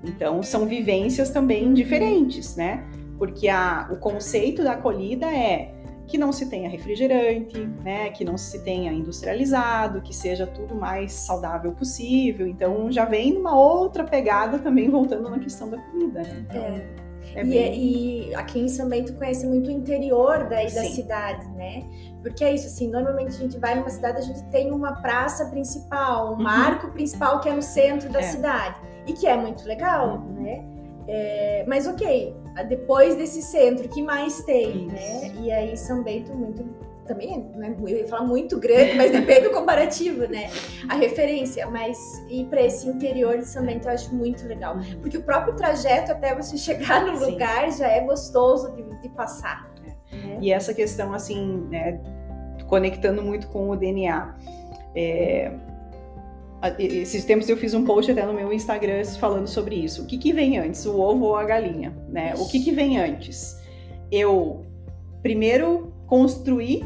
[0.04, 2.84] Então são vivências também diferentes, né?
[3.18, 5.74] Porque a, o conceito da acolhida é
[6.06, 8.10] que não se tenha refrigerante, né?
[8.10, 12.46] Que não se tenha industrializado, que seja tudo mais saudável possível.
[12.46, 16.22] Então já vem numa outra pegada também voltando na questão da comida.
[16.22, 16.46] Né?
[16.48, 17.05] Então, é.
[17.36, 18.30] É e, bem...
[18.30, 21.84] e, aqui em São Bento conhece muito o interior daí da cidade, né?
[22.22, 25.44] Porque é isso, assim, normalmente a gente vai numa cidade, a gente tem uma praça
[25.46, 26.42] principal, um uhum.
[26.42, 28.22] marco principal que é no centro da é.
[28.22, 28.80] cidade.
[29.06, 30.42] E que é muito legal, uhum.
[30.42, 30.64] né?
[31.08, 32.34] É, mas ok,
[32.68, 34.94] depois desse centro, o que mais tem, isso.
[34.94, 35.34] né?
[35.40, 36.64] E aí São Bento muito
[37.06, 40.50] também, né, eu ia falar muito grande, mas depende do comparativo, né?
[40.88, 41.98] A referência, mas
[42.28, 45.00] ir para esse interior de São Bento eu acho muito legal, uhum.
[45.00, 47.30] porque o próprio trajeto até você chegar no Sim.
[47.30, 49.70] lugar já é gostoso de, de passar.
[50.12, 50.16] É.
[50.16, 50.38] Né?
[50.40, 52.00] E essa questão, assim, né,
[52.66, 54.34] conectando muito com o DNA.
[54.94, 55.52] É,
[56.78, 60.02] esses tempos eu fiz um post até no meu Instagram falando sobre isso.
[60.02, 61.94] O que, que vem antes, o ovo ou a galinha?
[62.08, 62.34] Né?
[62.36, 63.60] O que, que vem antes?
[64.10, 64.64] Eu
[65.22, 66.84] primeiro construir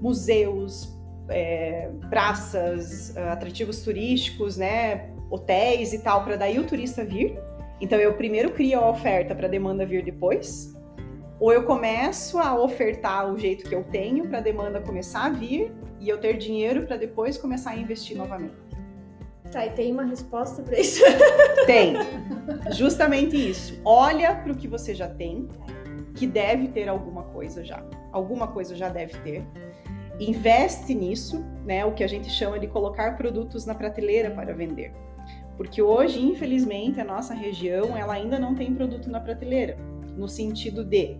[0.00, 0.92] museus,
[1.28, 7.38] é, praças, atrativos turísticos, né, hotéis e tal, para daí o turista vir.
[7.80, 10.72] Então eu primeiro crio a oferta para a demanda vir depois.
[11.40, 15.30] Ou eu começo a ofertar o jeito que eu tenho para a demanda começar a
[15.30, 18.54] vir e eu ter dinheiro para depois começar a investir novamente.
[19.50, 21.02] Tá, e tem uma resposta para isso?
[21.66, 21.94] Tem.
[22.70, 23.78] Justamente isso.
[23.84, 25.46] Olha para o que você já tem,
[26.14, 27.84] que deve ter alguma coisa já.
[28.12, 29.44] Alguma coisa já deve ter.
[30.20, 31.84] Investe nisso, né?
[31.84, 34.92] O que a gente chama de colocar produtos na prateleira para vender.
[35.56, 39.76] Porque hoje, infelizmente, a nossa região ela ainda não tem produto na prateleira,
[40.16, 41.16] no sentido de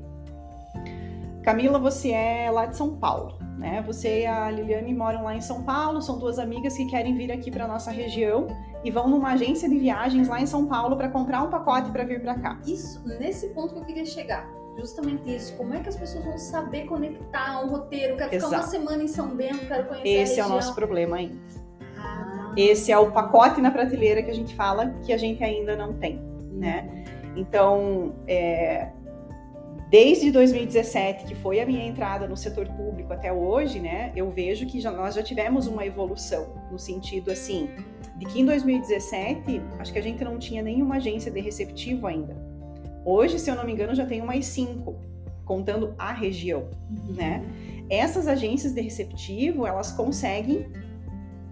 [1.43, 3.83] Camila, você é lá de São Paulo, né?
[3.85, 7.33] Você e a Liliane moram lá em São Paulo, são duas amigas que querem vir
[7.33, 8.47] aqui para nossa região
[8.85, 12.05] e vão numa agência de viagens lá em São Paulo para comprar um pacote para
[12.05, 12.61] vir para cá.
[12.65, 14.49] Isso, nesse ponto que eu queria chegar.
[14.79, 15.55] Justamente isso.
[15.57, 18.17] Como é que as pessoas vão saber conectar um roteiro?
[18.17, 18.53] Quero Exato.
[18.53, 21.37] ficar uma semana em São Bento, quero conhecer Esse é o nosso problema ainda.
[21.99, 22.53] Ah.
[22.57, 25.95] Esse é o pacote na prateleira que a gente fala que a gente ainda não
[25.95, 26.21] tem,
[26.53, 27.05] né?
[27.37, 28.91] Então, é,
[29.93, 34.65] Desde 2017, que foi a minha entrada no setor público até hoje, né, eu vejo
[34.65, 37.69] que já, nós já tivemos uma evolução no sentido assim,
[38.17, 42.35] de que em 2017, acho que a gente não tinha nenhuma agência de receptivo ainda.
[43.05, 44.97] Hoje, se eu não me engano, já tem mais cinco,
[45.45, 47.15] contando a região, uhum.
[47.15, 47.45] né?
[47.91, 50.67] Essas agências de receptivo, elas conseguem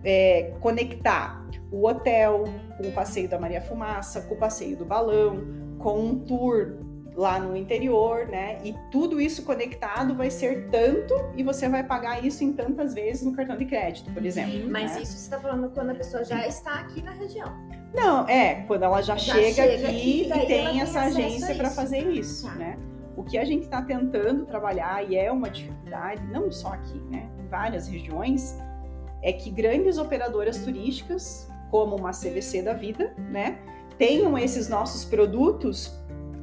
[0.05, 2.45] é, conectar o hotel
[2.77, 5.45] com o passeio da Maria Fumaça, com o passeio do balão,
[5.79, 6.77] com um tour
[7.15, 8.59] lá no interior, né?
[8.65, 13.25] E tudo isso conectado vai ser tanto e você vai pagar isso em tantas vezes
[13.25, 14.71] no cartão de crédito, por exemplo.
[14.71, 15.03] Mas né?
[15.03, 17.53] isso você está falando quando a pessoa já está aqui na região.
[17.93, 21.71] Não, é, quando ela já, já chega, chega, aqui, aqui e tem essa agência para
[21.71, 22.55] fazer isso, tá.
[22.55, 22.79] né?
[23.17, 27.29] O que a gente está tentando trabalhar, e é uma dificuldade, não só aqui, né?
[27.39, 28.57] Em várias regiões,
[29.23, 33.59] é que grandes operadoras turísticas, como uma CVC da vida, né?
[33.99, 36.00] Tenham esses nossos produtos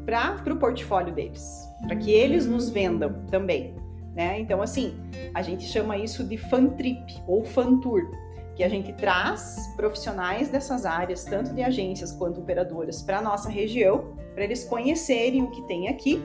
[0.07, 3.75] para o portfólio deles, para que eles nos vendam também.
[4.15, 4.39] Né?
[4.39, 4.97] Então, assim,
[5.33, 8.09] a gente chama isso de fan trip ou fan tour,
[8.55, 13.49] que a gente traz profissionais dessas áreas, tanto de agências quanto operadoras, para a nossa
[13.49, 16.23] região, para eles conhecerem o que tem aqui,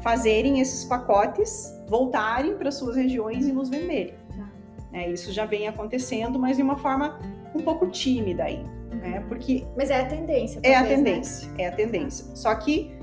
[0.00, 4.14] fazerem esses pacotes, voltarem para suas regiões e nos venderem.
[4.36, 4.48] Tá.
[4.92, 7.18] É, isso já vem acontecendo, mas de uma forma
[7.52, 9.24] um pouco tímida ainda, né?
[9.28, 10.62] Porque mas é a tendência.
[10.62, 10.88] Talvez, é a né?
[10.88, 11.62] tendência, né?
[11.64, 12.36] é a tendência.
[12.36, 12.97] Só que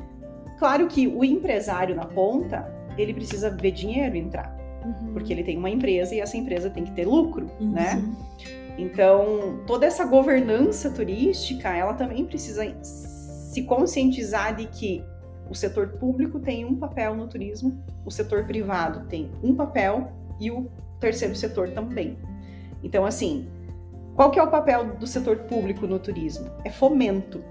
[0.57, 5.13] Claro que o empresário na ponta, ele precisa ver dinheiro entrar, uhum.
[5.13, 7.71] porque ele tem uma empresa e essa empresa tem que ter lucro, uhum.
[7.71, 8.03] né?
[8.77, 15.03] Então, toda essa governança turística, ela também precisa se conscientizar de que
[15.49, 20.51] o setor público tem um papel no turismo, o setor privado tem um papel e
[20.51, 22.17] o terceiro setor também.
[22.83, 23.47] Então, assim,
[24.15, 26.49] qual que é o papel do setor público no turismo?
[26.63, 27.43] É fomento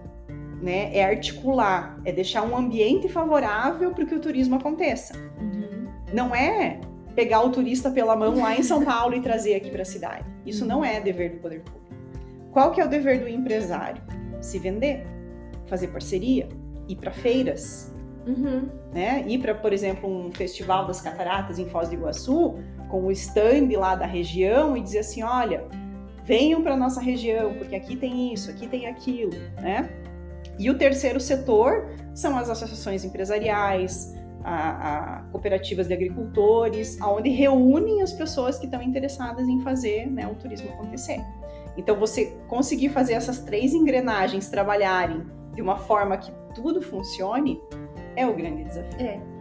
[0.62, 0.96] né?
[0.96, 5.14] É articular, é deixar um ambiente favorável para que o turismo aconteça.
[5.40, 5.86] Uhum.
[6.12, 6.80] Não é
[7.14, 10.24] pegar o turista pela mão lá em São Paulo e trazer aqui para a cidade.
[10.44, 11.84] Isso não é dever do poder público.
[12.52, 14.02] Qual que é o dever do empresário?
[14.40, 15.06] Se vender,
[15.66, 16.48] fazer parceria,
[16.88, 17.92] ir para feiras,
[18.26, 18.68] uhum.
[18.92, 19.24] né?
[19.26, 22.54] Ir para, por exemplo, um festival das cataratas em Foz do Iguaçu,
[22.88, 25.64] com o stand lá da região e dizer assim, olha,
[26.24, 29.88] venham para nossa região, porque aqui tem isso, aqui tem aquilo, né?
[30.58, 38.02] E o terceiro setor são as associações empresariais, a, a, cooperativas de agricultores, onde reúnem
[38.02, 41.18] as pessoas que estão interessadas em fazer né, o turismo acontecer.
[41.76, 45.24] Então, você conseguir fazer essas três engrenagens trabalharem
[45.54, 47.60] de uma forma que tudo funcione
[48.14, 49.00] é o grande desafio.
[49.00, 49.34] É.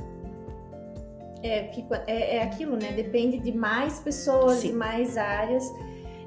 [1.43, 1.69] É,
[2.07, 2.93] é, é aquilo, né?
[2.93, 4.69] Depende de mais pessoas, Sim.
[4.69, 5.69] de mais áreas.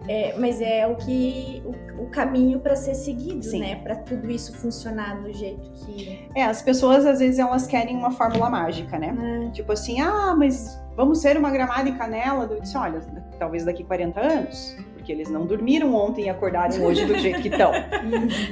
[0.09, 3.61] É, mas é o que o, o caminho para ser seguido, Sim.
[3.61, 3.77] né?
[3.77, 6.29] Para tudo isso funcionar do jeito que.
[6.35, 9.15] É, as pessoas às vezes elas querem uma fórmula mágica, né?
[9.47, 9.51] É.
[9.51, 12.45] Tipo assim, ah, mas vamos ser uma gramada e canela.
[12.51, 13.01] Eu disse, olha,
[13.39, 14.77] talvez daqui 40 anos,
[15.07, 17.71] porque eles não dormiram ontem e acordaram hoje do jeito que estão.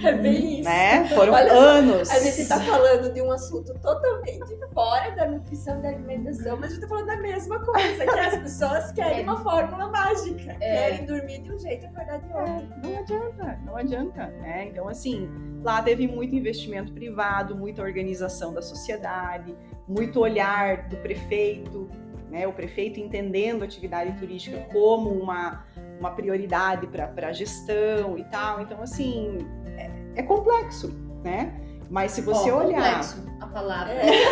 [0.04, 0.68] É bem isso.
[0.68, 1.08] Né?
[1.08, 2.10] Foram Olha anos.
[2.10, 6.70] A gente tá falando de um assunto totalmente fora da nutrição e da alimentação, mas
[6.70, 10.56] a gente tá falando da mesma coisa, que as pessoas querem uma fórmula mágica.
[10.60, 10.90] É.
[10.90, 12.68] Querem dormir de um jeito e acordar de outro.
[12.82, 14.68] Não adianta, não adianta, né?
[14.70, 15.28] Então, assim,
[15.62, 19.56] lá teve muito investimento privado, muita organização da sociedade,
[19.88, 21.88] muito olhar do prefeito,
[22.34, 22.46] né?
[22.48, 25.64] O prefeito entendendo a atividade turística como uma,
[25.98, 28.60] uma prioridade para a gestão e tal.
[28.60, 29.38] Então, assim,
[29.76, 30.88] é, é complexo,
[31.22, 31.60] né?
[31.90, 32.82] Mas se você Ó, olhar.
[32.82, 33.92] complexo, a palavra.
[33.92, 34.24] É.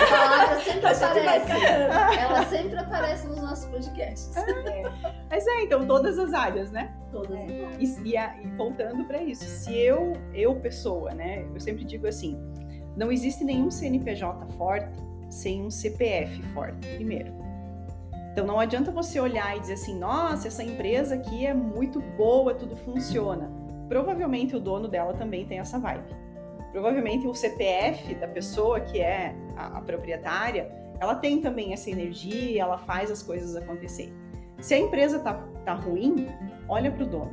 [0.00, 1.52] A palavra sempre A aparece.
[2.20, 4.32] Ela sempre aparece nos nossos podcasts.
[5.28, 6.92] Mas é, então, todas as áreas, né?
[7.10, 7.36] Todas.
[7.36, 7.68] É.
[7.78, 12.06] E, e, a- e voltando para isso, se eu, eu pessoa, né, eu sempre digo
[12.06, 12.38] assim,
[12.96, 14.88] não existe nenhum CNPJ forte
[15.28, 17.32] sem um CPF forte, primeiro.
[18.32, 22.54] Então não adianta você olhar e dizer assim, nossa, essa empresa aqui é muito boa,
[22.54, 23.50] tudo funciona.
[23.88, 26.14] Provavelmente o dono dela também tem essa vibe.
[26.70, 30.70] Provavelmente o CPF da pessoa que é a, a proprietária,
[31.00, 34.14] ela tem também essa energia, ela faz as coisas acontecerem.
[34.60, 36.28] Se a empresa tá, tá ruim,
[36.68, 37.32] olha para o dono,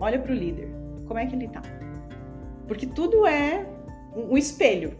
[0.00, 0.68] olha para o líder,
[1.06, 1.62] como é que ele tá?
[2.66, 3.66] Porque tudo é
[4.14, 4.98] um, um espelho,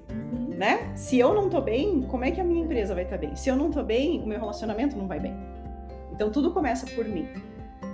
[0.56, 0.92] né?
[0.94, 3.34] Se eu não tô bem, como é que a minha empresa vai estar bem?
[3.34, 5.34] Se eu não tô bem, o meu relacionamento não vai bem.
[6.12, 7.28] Então tudo começa por mim.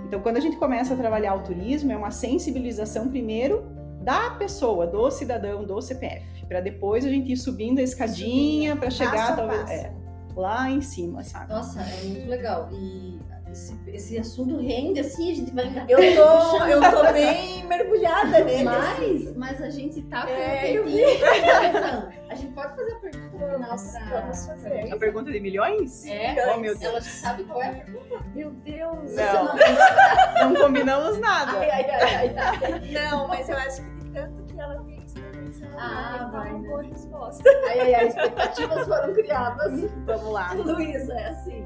[0.05, 3.65] Então quando a gente começa a trabalhar o turismo, é uma sensibilização primeiro
[4.01, 8.89] da pessoa, do cidadão, do CPF, para depois a gente ir subindo a escadinha para
[8.89, 9.93] chegar talvez é,
[10.33, 11.51] lá em cima, sabe?
[11.51, 12.69] Nossa, é muito legal.
[12.71, 13.19] E
[13.51, 15.89] esse, esse assunto rende assim, a gente vai engatar.
[15.89, 18.63] Eu tô, eu tô bem mergulhada nele.
[18.63, 22.13] Mas, mas a gente tá com É, um eu tempinho conversando.
[22.29, 24.93] A gente pode fazer a pergunta final Vamos, pra- vamos fazer.
[24.93, 26.05] A pergunta de milhões?
[26.05, 26.83] É, Oh, meu Deus.
[26.83, 28.25] ela já sabe qual é a pergunta.
[28.35, 29.15] Meu Deus.
[29.15, 29.45] Não.
[29.45, 29.55] não-
[30.53, 31.57] Não combinamos nada.
[31.59, 32.91] Ai, ai, ai, ai, ai.
[32.91, 36.67] Não, mas eu acho que de tanto que ela ela Ah, vai uma né?
[36.67, 37.43] boa resposta.
[37.69, 39.91] Ai, ai, ai, expectativas foram criadas.
[40.05, 40.53] Vamos lá.
[40.53, 41.65] Luísa, é assim.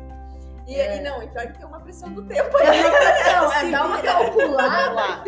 [0.68, 0.98] E, É.
[0.98, 2.80] e não, e pior que tem uma pressão do tempo É aí.
[2.82, 4.92] uma pressão, é Se dar uma calculada.
[4.94, 5.24] lá.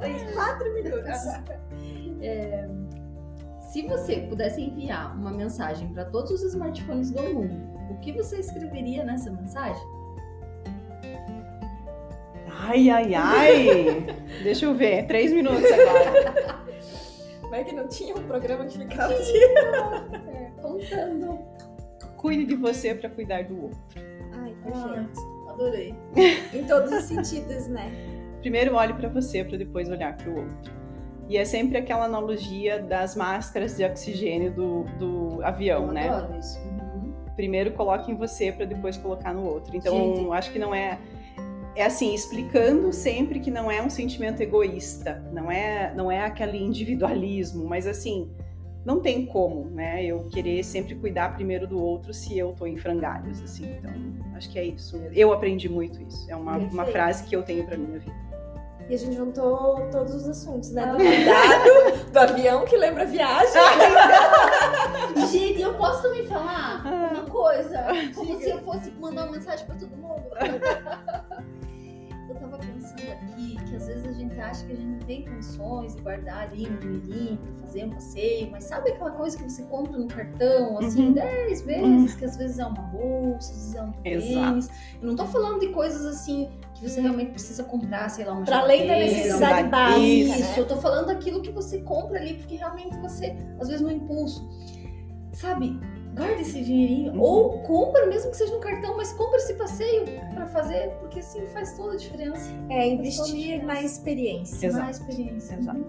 [0.00, 1.18] Tem quatro minutos.
[3.70, 7.54] Se você pudesse enviar uma mensagem para todos os smartphones do mundo,
[7.90, 9.82] o que você escreveria nessa mensagem?
[12.64, 14.06] Ai, ai, ai.
[14.42, 15.06] Deixa eu ver.
[15.06, 16.62] Três minutos agora.
[17.40, 19.38] Como é que não tinha um programa que ficava assim?
[19.38, 21.38] É, contando.
[22.16, 23.78] Cuide de você para cuidar do outro.
[24.62, 25.20] Perfeito.
[25.48, 25.94] Adorei.
[26.52, 27.92] Em todos os sentidos, né?
[28.40, 30.72] Primeiro olhe para você para depois olhar para o outro.
[31.28, 36.08] E é sempre aquela analogia das máscaras de oxigênio do, do avião, Eu né?
[36.08, 36.58] adoro isso.
[36.58, 37.14] Uhum.
[37.36, 39.76] Primeiro coloque em você para depois colocar no outro.
[39.76, 40.32] Então, Gente.
[40.32, 40.98] acho que não é
[41.74, 46.58] é assim, explicando sempre que não é um sentimento egoísta, não é não é aquele
[46.58, 48.30] individualismo, mas assim,
[48.84, 50.04] não tem como, né?
[50.04, 53.76] Eu querer sempre cuidar primeiro do outro se eu tô em frangalhos, assim.
[53.78, 53.92] Então,
[54.36, 54.96] acho que é isso.
[54.98, 55.16] mesmo.
[55.16, 56.30] Eu aprendi muito isso.
[56.30, 58.22] É uma, uma frase que eu tenho para minha vida.
[58.88, 60.84] E a gente juntou todos os assuntos, né?
[60.86, 60.96] Do Ah.
[60.96, 63.52] cuidado, do avião que lembra a viagem.
[65.30, 67.10] Gente, eu posso também falar Ah.
[67.14, 67.86] uma coisa?
[68.14, 70.24] Como se eu fosse mandar uma mensagem pra todo mundo.
[72.28, 73.56] Eu tava pensando aqui
[74.42, 77.90] acha que a gente não tem condições de guardar ali um dinheirinho pra fazer um
[77.90, 81.12] passeio, mas sabe aquela coisa que você compra no cartão, assim, Uhum.
[81.14, 84.70] 10 vezes, que às vezes é uma bolsa, às vezes é um tênis.
[85.00, 88.44] Eu não tô falando de coisas assim que você realmente precisa comprar, sei lá, uma
[88.44, 89.98] Pra além da necessidade Isso, básica.
[90.00, 90.58] isso, né?
[90.58, 94.46] eu tô falando daquilo que você compra ali, porque realmente você, às vezes no impulso,
[95.32, 95.78] sabe,
[96.14, 97.20] guarda esse dinheirinho, Uhum.
[97.20, 100.04] ou compra, mesmo que seja no cartão, mas compra esse passeio
[100.34, 102.50] pra fazer, porque assim faz toda a diferença.
[102.68, 104.66] É investir na experiência.
[104.66, 104.84] Exato.
[104.84, 105.54] Na experiência.
[105.54, 105.84] Exato.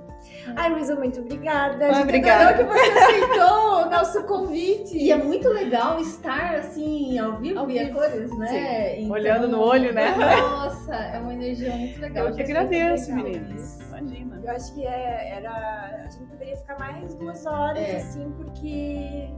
[0.56, 1.88] Ai, Luísa, muito obrigada.
[1.94, 2.64] Ah, obrigada.
[2.64, 4.98] que você aceitou o nosso convite.
[4.98, 9.00] E é muito legal estar assim, ao vivo Ao e a cores, né?
[9.02, 10.16] Então, Olhando no olho, né?
[10.16, 12.28] Nossa, é uma energia muito legal.
[12.28, 13.80] Eu que agradeço, meninas.
[13.90, 14.42] Imagina.
[14.44, 16.04] Eu acho que é, era.
[16.06, 17.98] A gente poderia ficar mais duas horas, É.
[17.98, 19.30] assim, porque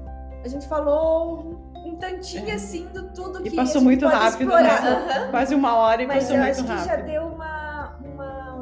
[0.45, 2.53] a gente falou um tantinho É.
[2.53, 4.69] assim do tudo E que passou a gente muito rápido, né?
[4.69, 5.31] Aham.
[5.31, 7.05] Quase uma hora e Mas passou eu muito acho que já rápido.
[7.07, 8.53] deu uma, uma,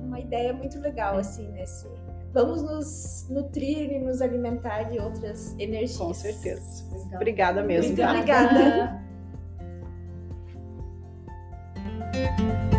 [0.00, 1.88] uma ideia muito legal, assim, nesse.
[2.32, 5.96] Vamos nos nutrir e nos alimentar de outras energias.
[5.96, 6.84] Com certeza.
[6.92, 7.14] Legal.
[7.16, 7.96] Obrigada mesmo.
[7.96, 8.54] Muito obrigada.
[8.54, 9.04] Obrigada.